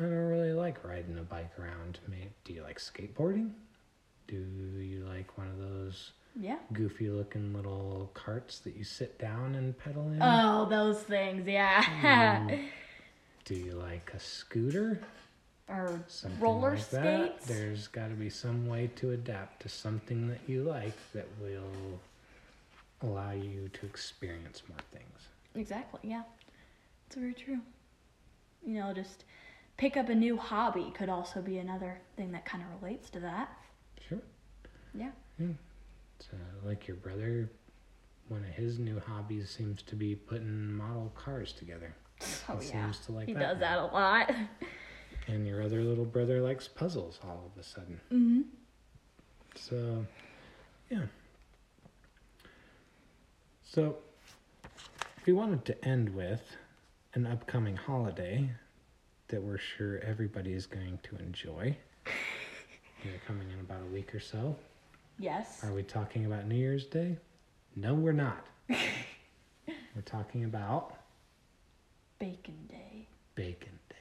I 0.00 0.02
don't 0.02 0.12
really 0.12 0.52
like 0.52 0.84
riding 0.84 1.16
a 1.18 1.22
bike 1.22 1.52
around. 1.60 2.00
Do 2.44 2.52
you 2.52 2.62
like 2.64 2.80
skateboarding? 2.80 3.52
Do 4.26 4.34
you 4.34 5.06
like 5.08 5.38
one 5.38 5.46
of 5.46 5.58
those 5.58 6.10
Yeah. 6.40 6.58
goofy 6.72 7.10
looking 7.10 7.52
little 7.52 8.10
carts 8.14 8.60
that 8.60 8.76
you 8.76 8.84
sit 8.84 9.18
down 9.18 9.56
and 9.56 9.76
pedal 9.76 10.06
in? 10.12 10.18
Oh, 10.22 10.66
those 10.70 11.00
things, 11.00 11.46
yeah. 11.48 11.82
Mm. 11.82 12.68
Do 13.44 13.54
you 13.54 13.72
like 13.72 14.12
a 14.14 14.20
scooter? 14.20 15.00
or 15.68 16.00
Something 16.06 16.40
roller 16.40 16.70
like 16.70 16.90
that? 16.90 17.40
There's 17.42 17.88
got 17.88 18.08
to 18.08 18.14
be 18.14 18.30
some 18.30 18.66
way 18.68 18.90
to 18.96 19.10
adapt 19.12 19.62
to 19.62 19.68
something 19.68 20.28
that 20.28 20.40
you 20.46 20.62
like 20.62 20.96
that 21.12 21.26
will 21.40 22.00
allow 23.02 23.32
you 23.32 23.68
to 23.72 23.86
experience 23.86 24.62
more 24.68 24.78
things. 24.92 25.28
Exactly, 25.54 26.00
yeah. 26.02 26.22
It's 27.06 27.16
very 27.16 27.34
true. 27.34 27.58
You 28.64 28.80
know, 28.80 28.92
just 28.94 29.24
pick 29.76 29.96
up 29.96 30.08
a 30.08 30.14
new 30.14 30.36
hobby 30.36 30.92
could 30.96 31.08
also 31.08 31.40
be 31.40 31.58
another 31.58 32.00
thing 32.16 32.32
that 32.32 32.44
kind 32.44 32.62
of 32.62 32.82
relates 32.82 33.10
to 33.10 33.20
that. 33.20 33.50
Sure. 34.08 34.20
Yeah. 34.94 35.10
It's, 35.38 35.58
uh, 36.32 36.66
like 36.66 36.86
your 36.86 36.96
brother, 36.96 37.50
one 38.28 38.40
of 38.44 38.50
his 38.50 38.78
new 38.78 39.00
hobbies 39.00 39.50
seems 39.50 39.82
to 39.82 39.96
be 39.96 40.14
putting 40.14 40.72
model 40.72 41.12
cars 41.14 41.52
together. 41.52 41.94
Oh, 42.48 42.56
he 42.58 42.68
yeah. 42.70 42.90
to 43.06 43.12
like 43.12 43.26
He 43.28 43.34
that. 43.34 43.40
does 43.40 43.58
now. 43.60 43.60
that 43.60 43.78
a 43.78 43.94
lot. 43.94 44.32
And 45.28 45.46
your 45.46 45.62
other 45.62 45.82
little 45.82 46.04
brother 46.04 46.40
likes 46.40 46.66
puzzles 46.68 47.18
all 47.22 47.50
of 47.54 47.60
a 47.60 47.64
sudden. 47.64 48.00
hmm 48.10 48.40
So, 49.54 50.04
yeah. 50.90 51.02
So, 53.62 53.96
we 55.26 55.32
wanted 55.32 55.64
to 55.66 55.84
end 55.86 56.14
with 56.14 56.42
an 57.14 57.26
upcoming 57.26 57.76
holiday 57.76 58.50
that 59.28 59.42
we're 59.42 59.58
sure 59.58 59.98
everybody 60.00 60.52
is 60.54 60.66
going 60.66 60.98
to 61.02 61.16
enjoy. 61.16 61.76
They're 63.04 63.20
coming 63.26 63.50
in 63.52 63.60
about 63.60 63.82
a 63.82 63.92
week 63.92 64.14
or 64.14 64.20
so. 64.20 64.56
Yes. 65.18 65.64
Are 65.64 65.72
we 65.72 65.82
talking 65.82 66.26
about 66.26 66.46
New 66.46 66.54
Year's 66.54 66.86
Day? 66.86 67.16
No, 67.76 67.94
we're 67.94 68.12
not. 68.12 68.46
we're 68.68 70.02
talking 70.04 70.44
about 70.44 70.94
Bacon 72.18 72.56
Day. 72.68 73.06
Bacon 73.34 73.78
Day. 73.88 73.96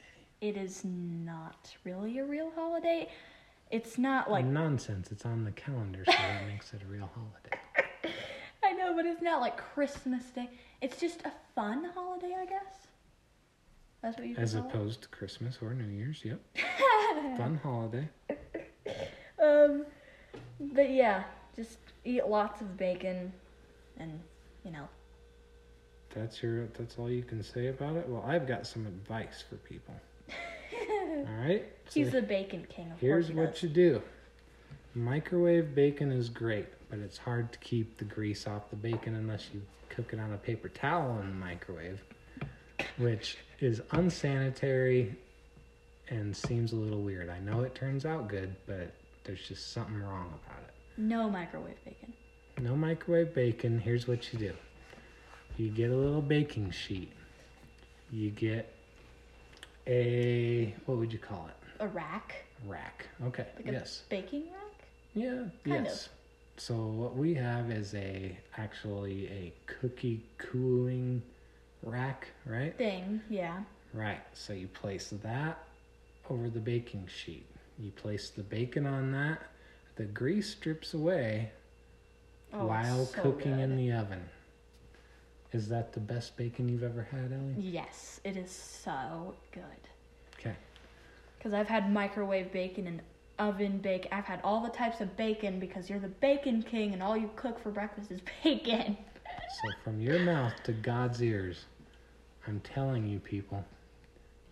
It 0.48 0.58
is 0.58 0.84
not 0.86 1.76
really 1.84 2.20
a 2.20 2.26
real 2.26 2.52
holiday. 2.56 3.10
It's 3.72 3.98
not 3.98 4.30
like 4.32 4.46
Nonsense. 4.46 5.12
It's 5.12 5.26
on 5.26 5.44
the 5.44 5.52
calendar, 5.52 6.04
so 6.06 6.12
that 6.12 6.48
makes 6.48 6.74
it 6.74 6.82
a 6.84 6.86
real 6.92 7.10
holiday. 7.14 8.14
I 8.64 8.72
know, 8.74 8.96
but 8.96 9.06
it's 9.06 9.22
not 9.22 9.42
like 9.42 9.58
Christmas 9.58 10.26
Day. 10.26 10.50
It's 10.82 11.00
just 11.00 11.22
a 11.22 11.32
fun 11.56 11.90
holiday, 11.96 12.36
I 12.40 12.46
guess. 12.46 12.88
That's 14.02 14.18
what 14.18 14.28
you 14.28 14.36
As 14.38 14.54
call 14.54 14.64
it? 14.64 14.68
opposed 14.68 15.02
to 15.04 15.08
Christmas 15.10 15.58
or 15.62 15.74
New 15.74 15.86
Year's. 15.88 16.24
Yep. 16.24 16.40
Fun 17.38 17.60
holiday. 17.64 18.08
Um, 19.42 19.86
but 20.60 20.90
yeah, 20.90 21.24
just 21.56 21.78
eat 22.06 22.26
lots 22.28 22.62
of 22.62 22.78
bacon, 22.78 23.32
and 23.98 24.20
you 24.64 24.72
know, 24.72 24.88
That's 26.14 26.42
your. 26.42 26.68
That's 26.78 26.98
all 26.98 27.10
you 27.10 27.24
can 27.24 27.44
say 27.44 27.68
about 27.68 27.96
it. 27.96 28.08
Well, 28.08 28.24
I've 28.28 28.48
got 28.48 28.66
some 28.68 28.86
advice 28.86 29.44
for 29.48 29.56
people. 29.58 29.94
all 30.30 31.46
right. 31.46 31.66
So 31.90 32.00
he's 32.00 32.12
the 32.12 32.22
bacon 32.22 32.66
king. 32.70 32.92
Of 32.92 33.00
here's 33.00 33.28
he 33.30 33.34
what 33.34 33.54
does. 33.54 33.64
you 33.64 33.70
do. 33.70 34.02
Microwave 34.96 35.76
bacon 35.76 36.12
is 36.12 36.28
great, 36.28 36.68
but 36.90 37.00
it's 37.00 37.18
hard 37.20 37.52
to 37.54 37.60
keep 37.60 37.98
the 37.98 38.06
grease 38.06 38.48
off 38.48 38.70
the 38.72 38.76
bacon 38.76 39.16
unless 39.16 39.48
you 39.54 39.62
cook 39.90 40.12
it 40.12 40.20
on 40.20 40.34
a 40.34 40.38
paper 40.38 40.70
towel 40.70 41.20
in 41.20 41.28
the 41.30 41.36
microwave, 41.36 42.02
which 42.98 43.38
is 43.60 43.82
unsanitary 43.92 45.16
and 46.10 46.36
seems 46.36 46.74
a 46.74 46.76
little 46.76 47.02
weird. 47.02 47.30
I 47.30 47.40
know 47.40 47.62
it 47.62 47.76
turns 47.76 48.06
out 48.06 48.28
good, 48.28 48.56
but 48.66 48.92
there's 49.28 49.48
just 49.48 49.74
something 49.74 50.02
wrong 50.02 50.34
about 50.46 50.64
it. 50.64 50.74
No 50.98 51.30
microwave 51.30 51.84
bacon. 51.86 52.14
No 52.60 52.76
microwave 52.76 53.36
bacon. 53.36 53.80
Here's 53.80 54.08
what 54.08 54.34
you 54.34 54.40
do 54.40 54.54
you 55.58 55.70
get 55.70 55.92
a 55.92 55.96
little 55.96 56.22
baking 56.22 56.72
sheet. 56.72 57.12
You 58.12 58.30
get 58.30 58.74
a, 59.86 60.74
what 60.86 60.98
would 60.98 61.12
you 61.12 61.20
call 61.20 61.50
it? 61.50 61.84
A 61.84 61.88
rack, 61.88 62.46
Rack. 62.66 63.08
Okay. 63.26 63.46
like 63.58 63.68
a 63.68 63.72
yes. 63.72 64.04
baking 64.10 64.44
rack. 64.44 64.88
Yeah. 65.14 65.44
Kind 65.66 65.86
yes. 65.86 66.10
So 66.58 66.76
what 66.76 67.16
we 67.16 67.34
have 67.36 67.70
is 67.70 67.94
a 67.94 68.38
actually 68.58 69.28
a 69.28 69.54
cookie 69.68 70.24
cooling 70.38 71.22
rack, 71.84 72.28
right? 72.46 72.76
Thing, 72.78 73.22
yeah. 73.30 73.60
Right. 73.94 74.22
So 74.34 74.54
you 74.54 74.68
place 74.68 75.14
that 75.24 75.60
over 76.30 76.50
the 76.50 76.60
baking 76.60 77.08
sheet. 77.08 77.46
You 77.80 77.92
place 77.92 78.30
the 78.30 78.44
bacon 78.44 78.86
on 78.86 79.12
that. 79.12 79.40
The 79.96 80.06
grease 80.06 80.54
drips 80.56 80.94
away 80.94 81.52
Oh, 82.54 82.66
while 82.66 83.06
so 83.06 83.22
cooking 83.22 83.60
in 83.60 83.76
the 83.76 83.92
oven. 83.92 84.24
Is 85.52 85.68
that 85.70 85.94
the 85.94 86.00
best 86.00 86.38
bacon 86.38 86.70
you've 86.70 86.84
ever 86.84 87.08
had, 87.12 87.32
Ellie? 87.32 87.56
Yes, 87.58 88.20
it 88.24 88.38
is 88.38 88.52
so 88.52 89.36
good. 89.52 89.64
Okay. 90.40 90.56
Because 91.38 91.54
I've 91.54 91.68
had 91.68 91.92
microwave 91.92 92.52
bacon 92.52 92.88
and 92.88 93.02
oven 93.40 93.78
bacon. 93.78 94.10
I've 94.12 94.26
had 94.26 94.42
all 94.44 94.62
the 94.62 94.70
types 94.70 95.02
of 95.02 95.16
bacon 95.16 95.60
because 95.60 95.90
you're 95.90 96.00
the 96.00 96.08
bacon 96.08 96.64
king 96.64 96.94
and 96.94 97.02
all 97.04 97.16
you 97.16 97.30
cook 97.36 97.60
for 97.60 97.70
breakfast 97.70 98.12
is 98.12 98.22
bacon. 98.44 98.98
So 99.62 99.70
from 99.84 100.02
your 100.02 100.20
mouth 100.20 100.54
to 100.64 100.74
God's 100.74 101.22
ears, 101.22 101.66
I'm 102.48 102.60
telling 102.62 103.08
you 103.08 103.20
people, 103.20 103.64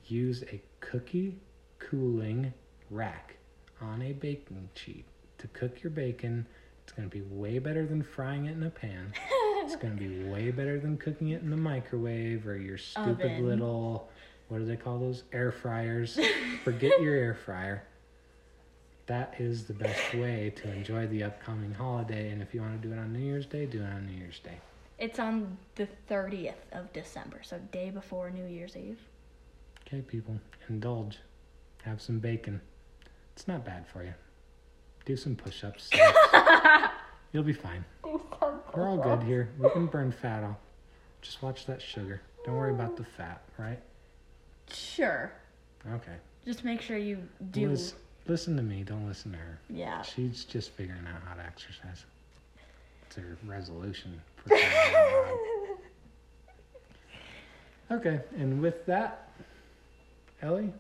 use 0.06 0.44
a 0.52 0.62
cookie 0.80 1.40
cooling 1.80 2.54
rack 2.90 3.36
on 3.82 4.02
a 4.02 4.14
baking 4.14 4.70
sheet 4.76 5.06
to 5.38 5.48
cook 5.48 5.84
your 5.84 5.92
bacon. 5.92 6.46
It's 6.84 6.94
going 6.94 7.10
to 7.10 7.14
be 7.16 7.24
way 7.24 7.60
better 7.60 7.86
than 7.86 8.04
frying 8.04 8.46
it 8.46 8.52
in 8.52 8.64
a 8.64 8.70
pan. 8.70 9.14
it's 9.58 9.76
going 9.82 9.98
to 9.98 10.00
be 10.00 10.24
way 10.30 10.52
better 10.52 10.80
than 10.80 10.98
cooking 10.98 11.30
it 11.30 11.42
in 11.42 11.50
the 11.50 11.58
microwave 11.58 12.48
or 12.48 12.58
your 12.58 12.78
stupid 12.78 13.26
Oven. 13.26 13.48
little 13.48 14.10
what 14.48 14.60
do 14.60 14.66
they 14.66 14.76
call 14.76 15.00
those 15.00 15.24
air 15.34 15.52
fryers? 15.52 16.20
Forget 16.64 17.02
your 17.02 17.16
air 17.16 17.34
fryer. 17.34 17.84
That 19.08 19.36
is 19.40 19.66
the 19.66 19.74
best 19.74 20.14
way 20.14 20.54
to 20.58 20.72
enjoy 20.72 21.08
the 21.08 21.24
upcoming 21.24 21.74
holiday. 21.74 22.30
And 22.30 22.42
if 22.42 22.54
you 22.54 22.62
want 22.62 22.80
to 22.82 22.88
do 22.88 22.94
it 22.94 22.98
on 22.98 23.14
New 23.14 23.20
Year's 23.20 23.46
Day, 23.46 23.66
do 23.66 23.82
it 23.82 23.86
on 23.86 24.06
New 24.06 24.14
Year's 24.18 24.40
Day. 24.40 24.60
It's 24.98 25.20
on 25.20 25.58
the 25.76 25.88
30th 26.10 26.54
of 26.72 26.92
December, 26.94 27.42
so 27.44 27.60
day 27.72 27.90
before 27.90 28.30
New 28.30 28.46
Year's 28.46 28.78
Eve. 28.78 29.00
Okay, 29.86 30.02
people, 30.02 30.40
indulge. 30.70 31.20
Have 31.84 32.02
some 32.02 32.20
bacon. 32.20 32.62
It's 33.36 33.48
not 33.48 33.66
bad 33.66 33.86
for 33.88 34.04
you. 34.04 34.14
Do 35.06 35.16
some 35.18 35.36
push 35.36 35.64
ups. 35.64 35.90
You'll 37.32 37.44
be 37.44 37.54
fine. 37.54 37.84
We're 38.04 38.90
all 38.90 38.98
good 38.98 39.24
here. 39.24 39.50
We 39.60 39.70
can 39.70 39.88
burn 39.88 40.12
fat 40.12 40.44
off. 40.44 40.58
Just 41.22 41.42
watch 41.42 41.66
that 41.66 41.82
sugar. 41.82 42.22
Don't 42.46 42.56
worry 42.56 42.72
about 42.72 42.96
the 42.98 43.04
fat, 43.04 43.42
right? 43.58 43.80
Sure. 44.72 45.32
Okay. 45.94 46.16
Just 46.46 46.64
make 46.64 46.82
sure 46.82 46.98
you 46.98 47.18
do. 47.52 47.70
Lis- 47.70 47.96
listen 48.28 48.56
to 48.56 48.64
me. 48.64 48.84
Don't 48.84 49.08
listen 49.08 49.32
to 49.32 49.38
her. 49.38 49.60
Yeah. 49.70 50.02
She's 50.02 50.46
just 50.46 50.72
figuring 50.72 51.06
out 51.08 51.22
how 51.28 51.36
to 51.36 51.44
exercise. 51.46 52.06
It's 53.06 53.16
her 53.16 53.38
resolution. 53.46 54.22
For 54.38 54.50
crying 54.50 54.64
out 54.96 55.28
loud. 57.92 58.00
okay, 58.00 58.20
and 58.38 58.62
with 58.62 58.86
that, 58.86 59.30
Ellie, 60.42 60.74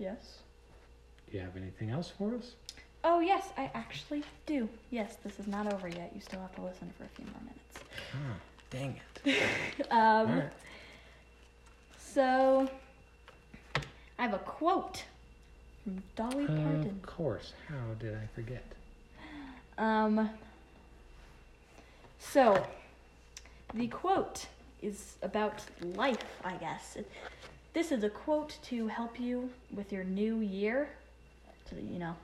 Yes. 0.00 0.38
do 1.30 1.36
you 1.36 1.42
have 1.44 1.56
anything 1.56 1.90
else 1.90 2.10
for 2.16 2.34
us? 2.34 2.54
Oh, 3.04 3.20
yes, 3.20 3.48
I 3.56 3.70
actually 3.74 4.24
do. 4.46 4.68
Yes, 4.90 5.16
this 5.22 5.38
is 5.38 5.46
not 5.46 5.72
over 5.72 5.88
yet. 5.88 6.10
You 6.14 6.20
still 6.20 6.40
have 6.40 6.54
to 6.56 6.62
listen 6.62 6.90
for 6.96 7.04
a 7.04 7.08
few 7.08 7.26
more 7.26 7.42
minutes. 7.42 7.78
Ah, 8.14 8.36
dang 8.70 8.96
it. 9.24 9.42
Um, 9.90 10.38
right. 10.38 10.52
So, 11.98 12.68
I 14.18 14.22
have 14.22 14.34
a 14.34 14.38
quote 14.38 15.04
from 15.84 16.02
Dolly 16.16 16.46
Parton. 16.46 16.86
of 16.86 17.02
course. 17.02 17.52
How 17.68 17.94
did 17.98 18.14
I 18.14 18.26
forget? 18.34 18.64
Um, 19.78 20.30
so, 22.18 22.66
the 23.74 23.86
quote 23.88 24.46
is 24.82 25.16
about 25.22 25.62
life, 25.94 26.24
I 26.44 26.54
guess. 26.54 26.96
It, 26.96 27.10
this 27.72 27.92
is 27.92 28.04
a 28.04 28.10
quote 28.10 28.58
to 28.64 28.88
help 28.88 29.20
you 29.20 29.50
with 29.72 29.92
your 29.92 30.04
new 30.04 30.40
year. 30.40 30.88
So 31.68 31.76
that, 31.76 31.84
you 31.84 31.98
know, 31.98 32.14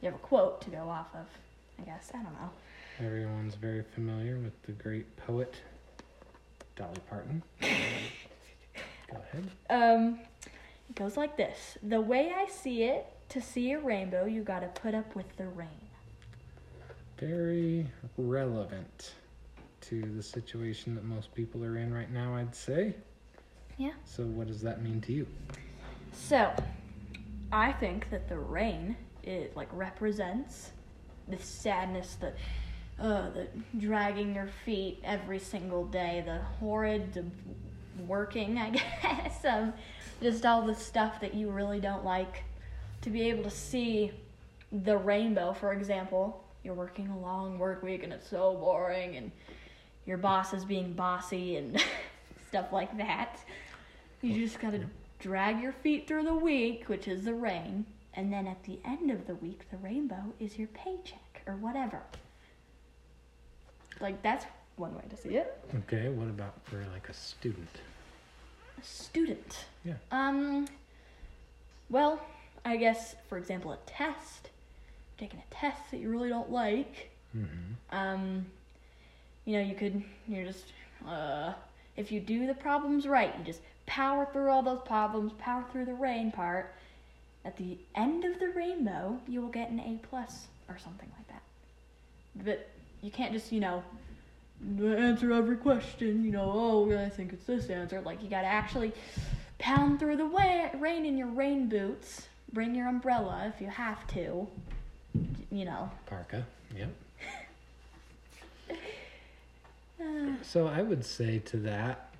you 0.00 0.06
have 0.06 0.14
a 0.14 0.18
quote 0.18 0.60
to 0.62 0.70
go 0.70 0.88
off 0.88 1.08
of, 1.14 1.26
I 1.80 1.82
guess. 1.82 2.10
I 2.12 2.22
don't 2.22 2.32
know. 2.32 2.50
Everyone's 2.98 3.54
very 3.54 3.84
familiar 3.94 4.38
with 4.38 4.60
the 4.62 4.72
great 4.72 5.16
poet 5.16 5.54
Dolly 6.76 7.00
Parton. 7.08 7.42
Go 7.60 9.18
ahead. 9.32 9.50
Um, 9.70 10.18
it 10.88 10.94
goes 10.94 11.16
like 11.16 11.36
this 11.36 11.78
The 11.82 12.00
way 12.00 12.32
I 12.36 12.46
see 12.48 12.84
it, 12.84 13.06
to 13.30 13.40
see 13.40 13.72
a 13.72 13.78
rainbow, 13.78 14.26
you 14.26 14.42
gotta 14.42 14.68
put 14.68 14.94
up 14.94 15.16
with 15.16 15.36
the 15.36 15.48
rain. 15.48 15.68
Very 17.18 17.86
relevant 18.18 19.14
to 19.82 20.02
the 20.16 20.22
situation 20.22 20.94
that 20.94 21.04
most 21.04 21.34
people 21.34 21.64
are 21.64 21.78
in 21.78 21.92
right 21.94 22.10
now, 22.10 22.36
I'd 22.36 22.54
say. 22.54 22.94
Yeah. 23.78 23.92
So, 24.04 24.24
what 24.24 24.46
does 24.46 24.62
that 24.62 24.82
mean 24.82 25.00
to 25.02 25.12
you? 25.12 25.26
So, 26.12 26.52
I 27.52 27.72
think 27.72 28.10
that 28.10 28.28
the 28.28 28.38
rain 28.38 28.96
it 29.22 29.56
like 29.56 29.68
represents 29.72 30.70
the 31.28 31.36
sadness 31.36 32.16
that 32.20 32.36
uh 33.00 33.30
the 33.30 33.48
dragging 33.78 34.34
your 34.34 34.48
feet 34.64 35.00
every 35.04 35.38
single 35.38 35.84
day, 35.86 36.22
the 36.24 36.38
horrid 36.60 37.12
the 37.12 37.24
working, 38.06 38.58
I 38.58 38.70
guess, 39.02 39.44
um 39.44 39.72
just 40.22 40.46
all 40.46 40.62
the 40.62 40.74
stuff 40.74 41.20
that 41.20 41.34
you 41.34 41.50
really 41.50 41.80
don't 41.80 42.04
like 42.04 42.44
to 43.02 43.10
be 43.10 43.22
able 43.28 43.44
to 43.44 43.50
see 43.50 44.12
the 44.72 44.96
rainbow, 44.96 45.52
for 45.52 45.72
example. 45.72 46.42
You're 46.64 46.74
working 46.74 47.08
a 47.08 47.18
long 47.18 47.58
work 47.58 47.82
week 47.82 48.02
and 48.02 48.12
it's 48.12 48.28
so 48.28 48.54
boring 48.54 49.16
and 49.16 49.30
your 50.06 50.18
boss 50.18 50.52
is 50.52 50.64
being 50.64 50.94
bossy 50.94 51.56
and 51.56 51.80
stuff 52.48 52.72
like 52.72 52.96
that. 52.96 53.38
You 54.22 54.34
just 54.46 54.60
gotta 54.60 54.80
drag 55.18 55.60
your 55.60 55.72
feet 55.72 56.06
through 56.06 56.24
the 56.24 56.34
week, 56.34 56.88
which 56.88 57.08
is 57.08 57.24
the 57.24 57.34
rain, 57.34 57.86
and 58.14 58.32
then 58.32 58.46
at 58.46 58.62
the 58.64 58.78
end 58.84 59.10
of 59.10 59.26
the 59.26 59.34
week, 59.36 59.70
the 59.70 59.76
rainbow 59.78 60.32
is 60.40 60.58
your 60.58 60.68
paycheck 60.68 61.42
or 61.46 61.56
whatever. 61.56 62.00
Like, 64.00 64.22
that's 64.22 64.44
one 64.76 64.94
way 64.94 65.04
to 65.08 65.16
see 65.16 65.36
it. 65.36 65.58
Okay, 65.74 66.08
what 66.08 66.28
about 66.28 66.54
for 66.64 66.84
like 66.92 67.08
a 67.08 67.14
student? 67.14 67.68
A 68.78 68.84
student. 68.84 69.66
Yeah. 69.84 69.94
Um, 70.10 70.66
well, 71.88 72.20
I 72.64 72.76
guess, 72.76 73.14
for 73.28 73.38
example, 73.38 73.72
a 73.72 73.78
test. 73.86 74.50
Taking 75.18 75.40
a 75.50 75.54
test 75.54 75.90
that 75.90 75.98
you 75.98 76.10
really 76.10 76.28
don't 76.28 76.50
like. 76.50 77.10
Mm-hmm. 77.36 77.96
um, 77.96 78.46
you 79.44 79.56
know, 79.56 79.62
you 79.62 79.74
could, 79.74 80.02
you're 80.26 80.44
just, 80.44 80.64
uh, 81.06 81.52
if 81.96 82.10
you 82.10 82.20
do 82.20 82.46
the 82.46 82.54
problems 82.54 83.06
right, 83.06 83.34
you 83.38 83.44
just 83.44 83.60
power 83.86 84.28
through 84.32 84.50
all 84.50 84.62
those 84.62 84.80
problems, 84.84 85.32
power 85.38 85.64
through 85.72 85.86
the 85.86 85.94
rain 85.94 86.30
part. 86.32 86.74
At 87.44 87.56
the 87.56 87.78
end 87.94 88.24
of 88.24 88.40
the 88.40 88.48
rainbow, 88.48 89.20
you 89.28 89.40
will 89.40 89.48
get 89.48 89.70
an 89.70 89.78
A 89.80 90.00
plus 90.08 90.46
or 90.68 90.78
something 90.78 91.08
like 91.16 91.28
that. 91.28 91.42
But 92.44 92.68
you 93.02 93.10
can't 93.10 93.32
just, 93.32 93.52
you 93.52 93.60
know, 93.60 93.84
answer 94.80 95.32
every 95.32 95.56
question. 95.56 96.24
You 96.24 96.32
know, 96.32 96.50
oh, 96.52 96.98
I 96.98 97.08
think 97.08 97.32
it's 97.32 97.44
this 97.44 97.70
answer. 97.70 98.00
Like 98.00 98.22
you 98.22 98.28
gotta 98.28 98.48
actually 98.48 98.92
pound 99.58 100.00
through 100.00 100.16
the 100.16 100.24
rain 100.24 101.06
in 101.06 101.16
your 101.16 101.28
rain 101.28 101.68
boots. 101.68 102.26
Bring 102.52 102.74
your 102.74 102.88
umbrella 102.88 103.52
if 103.54 103.60
you 103.60 103.68
have 103.68 104.06
to. 104.08 104.46
You 105.50 105.64
know. 105.64 105.90
Parka. 106.06 106.44
Yep. 106.76 106.88
Uh, 110.00 110.32
So 110.42 110.66
I 110.66 110.82
would 110.82 111.04
say 111.04 111.38
to 111.38 111.56
that, 111.58 112.14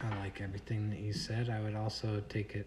I 0.00 0.18
like 0.20 0.40
everything 0.40 0.90
that 0.90 0.98
you 1.00 1.12
said. 1.12 1.50
I 1.50 1.60
would 1.60 1.74
also 1.74 2.22
take 2.28 2.54
it 2.54 2.66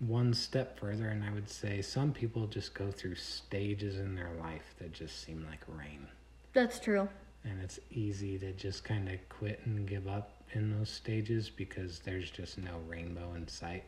one 0.00 0.34
step 0.34 0.78
further 0.78 1.08
and 1.08 1.22
I 1.24 1.32
would 1.32 1.48
say 1.48 1.80
some 1.80 2.12
people 2.12 2.46
just 2.46 2.74
go 2.74 2.90
through 2.90 3.14
stages 3.14 3.98
in 3.98 4.14
their 4.16 4.30
life 4.40 4.74
that 4.80 4.92
just 4.92 5.24
seem 5.24 5.46
like 5.48 5.60
rain. 5.68 6.06
that's 6.52 6.78
true. 6.80 7.08
And 7.44 7.60
it's 7.62 7.78
easy 7.90 8.38
to 8.38 8.52
just 8.52 8.84
kind 8.84 9.08
of 9.08 9.16
quit 9.28 9.60
and 9.64 9.86
give 9.88 10.06
up 10.06 10.30
in 10.52 10.76
those 10.76 10.88
stages 10.88 11.50
because 11.50 11.98
there's 12.00 12.30
just 12.30 12.58
no 12.58 12.78
rainbow 12.88 13.32
in 13.34 13.48
sight. 13.48 13.84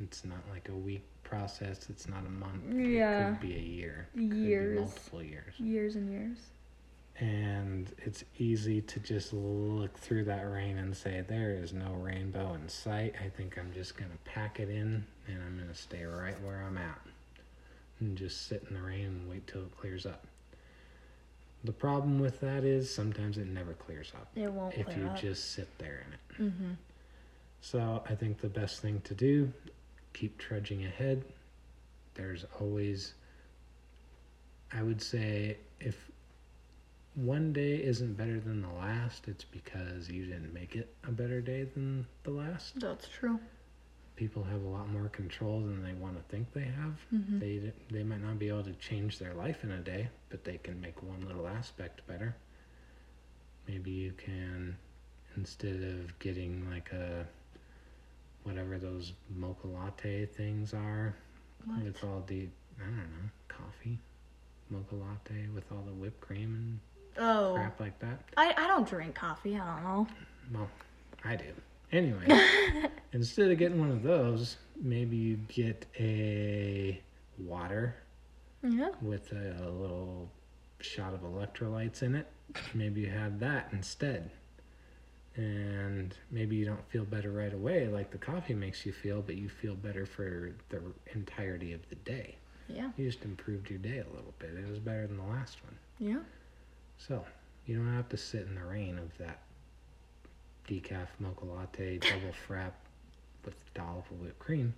It's 0.00 0.24
not 0.24 0.38
like 0.50 0.68
a 0.70 0.74
week 0.74 1.02
process, 1.22 1.86
it's 1.90 2.08
not 2.08 2.24
a 2.26 2.30
month. 2.30 2.62
Yeah. 2.72 3.28
It 3.28 3.30
could 3.32 3.40
be 3.48 3.54
a 3.56 3.58
year. 3.58 4.08
Years. 4.14 4.78
multiple 4.80 5.22
years. 5.22 5.54
Years 5.58 5.96
and 5.96 6.10
years. 6.10 6.38
And 7.20 7.92
it's 7.98 8.24
easy 8.38 8.80
to 8.80 8.98
just 9.00 9.32
look 9.32 9.96
through 9.98 10.24
that 10.24 10.42
rain 10.50 10.78
and 10.78 10.96
say 10.96 11.22
there 11.28 11.52
is 11.52 11.72
no 11.72 11.92
rainbow 11.92 12.54
in 12.54 12.68
sight 12.68 13.14
i 13.24 13.28
think 13.28 13.56
i'm 13.58 13.72
just 13.72 13.96
going 13.96 14.10
to 14.10 14.16
pack 14.30 14.58
it 14.58 14.68
in 14.68 15.04
and 15.28 15.42
i'm 15.46 15.56
going 15.56 15.68
to 15.68 15.74
stay 15.74 16.04
right 16.04 16.40
where 16.42 16.62
i'm 16.66 16.76
at 16.76 17.00
and 18.00 18.16
just 18.18 18.48
sit 18.48 18.64
in 18.68 18.74
the 18.74 18.82
rain 18.82 19.04
and 19.06 19.30
wait 19.30 19.46
till 19.46 19.60
it 19.62 19.78
clears 19.80 20.06
up 20.06 20.24
the 21.62 21.72
problem 21.72 22.18
with 22.18 22.40
that 22.40 22.64
is 22.64 22.92
sometimes 22.92 23.38
it 23.38 23.46
never 23.46 23.72
clears 23.74 24.12
up 24.16 24.26
It 24.34 24.50
won't 24.52 24.74
if 24.76 24.96
you 24.96 25.04
up. 25.06 25.16
just 25.20 25.52
sit 25.52 25.68
there 25.78 26.04
in 26.06 26.12
it 26.12 26.20
Mm-hmm. 26.50 26.70
so 27.60 28.02
I 28.10 28.16
think 28.16 28.40
the 28.40 28.48
best 28.48 28.80
thing 28.82 29.00
to 29.04 29.14
do, 29.14 29.52
keep 30.14 30.36
trudging 30.36 30.84
ahead. 30.84 31.22
There's 32.14 32.44
always, 32.60 33.14
I 34.72 34.82
would 34.82 35.00
say, 35.00 35.58
if 35.78 36.10
one 37.14 37.52
day 37.52 37.76
isn't 37.76 38.14
better 38.16 38.40
than 38.40 38.62
the 38.62 38.68
last, 38.68 39.28
it's 39.28 39.44
because 39.44 40.10
you 40.10 40.26
didn't 40.26 40.52
make 40.52 40.74
it 40.74 40.94
a 41.06 41.12
better 41.12 41.40
day 41.40 41.64
than 41.64 42.06
the 42.24 42.30
last. 42.30 42.78
That's 42.80 43.08
true. 43.08 43.38
People 44.16 44.44
have 44.44 44.62
a 44.62 44.68
lot 44.68 44.88
more 44.88 45.08
control 45.08 45.60
than 45.60 45.82
they 45.82 45.92
want 45.94 46.16
to 46.16 46.22
think 46.34 46.52
they 46.52 46.64
have. 46.64 46.94
Mm-hmm. 47.12 47.38
They 47.40 47.72
they 47.90 48.02
might 48.04 48.22
not 48.22 48.38
be 48.38 48.48
able 48.48 48.62
to 48.64 48.72
change 48.74 49.18
their 49.18 49.34
life 49.34 49.64
in 49.64 49.72
a 49.72 49.78
day, 49.78 50.08
but 50.30 50.44
they 50.44 50.58
can 50.58 50.80
make 50.80 51.02
one 51.02 51.26
little 51.26 51.46
aspect 51.48 52.06
better. 52.06 52.36
Maybe 53.66 53.90
you 53.90 54.12
can, 54.12 54.76
instead 55.36 55.82
of 55.82 56.18
getting 56.18 56.68
like 56.70 56.92
a 56.92 57.26
whatever 58.44 58.78
those 58.78 59.12
mocha 59.34 59.66
latte 59.66 60.26
things 60.26 60.74
are, 60.74 61.14
What? 61.64 61.82
with 61.82 62.04
all 62.04 62.22
the 62.26 62.48
I 62.80 62.84
don't 62.84 62.96
know 62.96 63.30
coffee, 63.48 63.98
mocha 64.70 64.94
latte 64.94 65.48
with 65.54 65.64
all 65.72 65.82
the 65.82 65.92
whipped 65.92 66.20
cream 66.20 66.54
and 66.54 66.80
Oh, 67.18 67.52
crap 67.56 67.80
like 67.80 67.98
that. 68.00 68.20
I, 68.36 68.54
I 68.56 68.66
don't 68.66 68.88
drink 68.88 69.14
coffee. 69.14 69.56
I 69.56 69.64
don't 69.74 69.84
know. 69.84 70.06
Well, 70.52 70.68
I 71.24 71.36
do. 71.36 71.44
Anyway, 71.92 72.26
instead 73.12 73.50
of 73.50 73.58
getting 73.58 73.78
one 73.78 73.90
of 73.90 74.02
those, 74.02 74.56
maybe 74.80 75.16
you 75.16 75.36
get 75.48 75.86
a 75.98 77.00
water 77.38 77.94
Yeah. 78.62 78.90
with 79.00 79.30
a, 79.32 79.56
a 79.64 79.70
little 79.70 80.28
shot 80.80 81.14
of 81.14 81.20
electrolytes 81.20 82.02
in 82.02 82.16
it. 82.16 82.26
Maybe 82.74 83.02
you 83.02 83.10
have 83.10 83.38
that 83.40 83.68
instead. 83.72 84.30
And 85.36 86.14
maybe 86.30 86.54
you 86.56 86.64
don't 86.64 86.84
feel 86.90 87.04
better 87.04 87.30
right 87.32 87.52
away 87.52 87.88
like 87.88 88.10
the 88.12 88.18
coffee 88.18 88.54
makes 88.54 88.86
you 88.86 88.92
feel, 88.92 89.20
but 89.22 89.36
you 89.36 89.48
feel 89.48 89.74
better 89.74 90.06
for 90.06 90.52
the 90.68 90.80
entirety 91.12 91.72
of 91.72 91.88
the 91.88 91.96
day. 91.96 92.36
Yeah. 92.68 92.90
You 92.96 93.06
just 93.10 93.24
improved 93.24 93.68
your 93.68 93.78
day 93.80 93.98
a 93.98 94.14
little 94.16 94.32
bit. 94.38 94.50
It 94.56 94.68
was 94.68 94.78
better 94.78 95.06
than 95.06 95.16
the 95.16 95.24
last 95.24 95.58
one. 95.64 95.76
Yeah. 95.98 96.20
So, 96.98 97.24
you 97.66 97.76
don't 97.76 97.94
have 97.94 98.08
to 98.10 98.16
sit 98.16 98.46
in 98.46 98.54
the 98.54 98.64
rain 98.64 98.98
of 98.98 99.16
that 99.18 99.40
decaf 100.68 101.08
mocha 101.18 101.44
latte 101.44 101.98
double 101.98 102.34
frap 102.48 102.72
with 103.44 103.54
a 103.54 103.78
dollop 103.78 104.10
of 104.10 104.20
whipped 104.20 104.38
cream. 104.38 104.74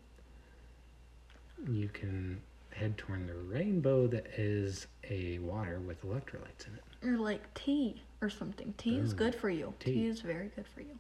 You 1.69 1.89
can 1.89 2.41
head 2.71 2.99
toward 2.99 3.27
the 3.27 3.35
rainbow 3.35 4.07
that 4.09 4.27
is 4.37 4.87
a 5.09 5.39
water 5.39 5.81
with 5.81 6.05
electrolytes 6.05 6.67
in 6.67 6.75
it. 6.75 7.07
Or 7.07 7.17
like 7.17 7.53
tea 7.55 8.03
or 8.21 8.29
something. 8.29 8.75
Tea 8.77 8.97
is 8.97 9.13
oh, 9.13 9.17
good 9.17 9.35
for 9.35 9.49
you. 9.49 9.73
Tea. 9.79 9.95
tea. 9.95 10.07
is 10.07 10.21
very 10.21 10.51
good 10.55 10.67
for 10.75 10.81
you. 10.81 10.99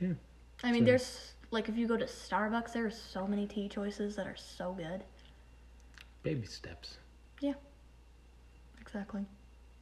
Yeah. 0.00 0.12
I 0.62 0.72
mean, 0.72 0.82
So- 0.82 0.86
there's 0.86 1.32
like 1.50 1.68
if 1.68 1.76
you 1.76 1.86
go 1.88 1.96
to 1.96 2.04
Starbucks, 2.04 2.72
there 2.72 2.84
are 2.84 2.90
so 2.90 3.26
many 3.26 3.46
tea 3.46 3.68
choices 3.68 4.16
that 4.16 4.26
are 4.26 4.36
so 4.36 4.72
good. 4.72 5.02
Baby 6.22 6.46
steps. 6.46 6.98
Yeah. 7.40 7.54
Exactly. 8.80 9.24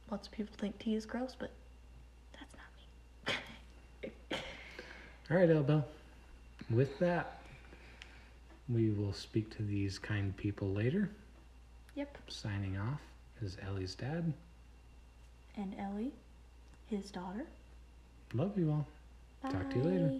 Lots 0.09 0.27
of 0.27 0.33
people 0.33 0.55
think 0.57 0.79
tea 0.79 0.95
is 0.95 1.05
gross, 1.05 1.35
but 1.37 1.51
that's 2.33 2.53
not 2.55 3.33
me. 4.05 4.11
All 5.31 5.37
right, 5.37 5.49
Elbel. 5.49 5.83
With 6.69 6.97
that, 6.99 7.39
we 8.69 8.89
will 8.89 9.13
speak 9.13 9.55
to 9.57 9.63
these 9.63 9.99
kind 9.99 10.35
people 10.37 10.69
later. 10.69 11.09
Yep. 11.95 12.17
Signing 12.27 12.77
off 12.77 13.01
is 13.41 13.57
Ellie's 13.65 13.95
dad. 13.95 14.33
And 15.55 15.75
Ellie, 15.79 16.11
his 16.89 17.11
daughter. 17.11 17.45
Love 18.33 18.57
you 18.57 18.69
all. 18.71 18.87
Talk 19.49 19.69
to 19.71 19.77
you 19.77 19.83
later. 19.83 20.07
Bye. 20.07 20.19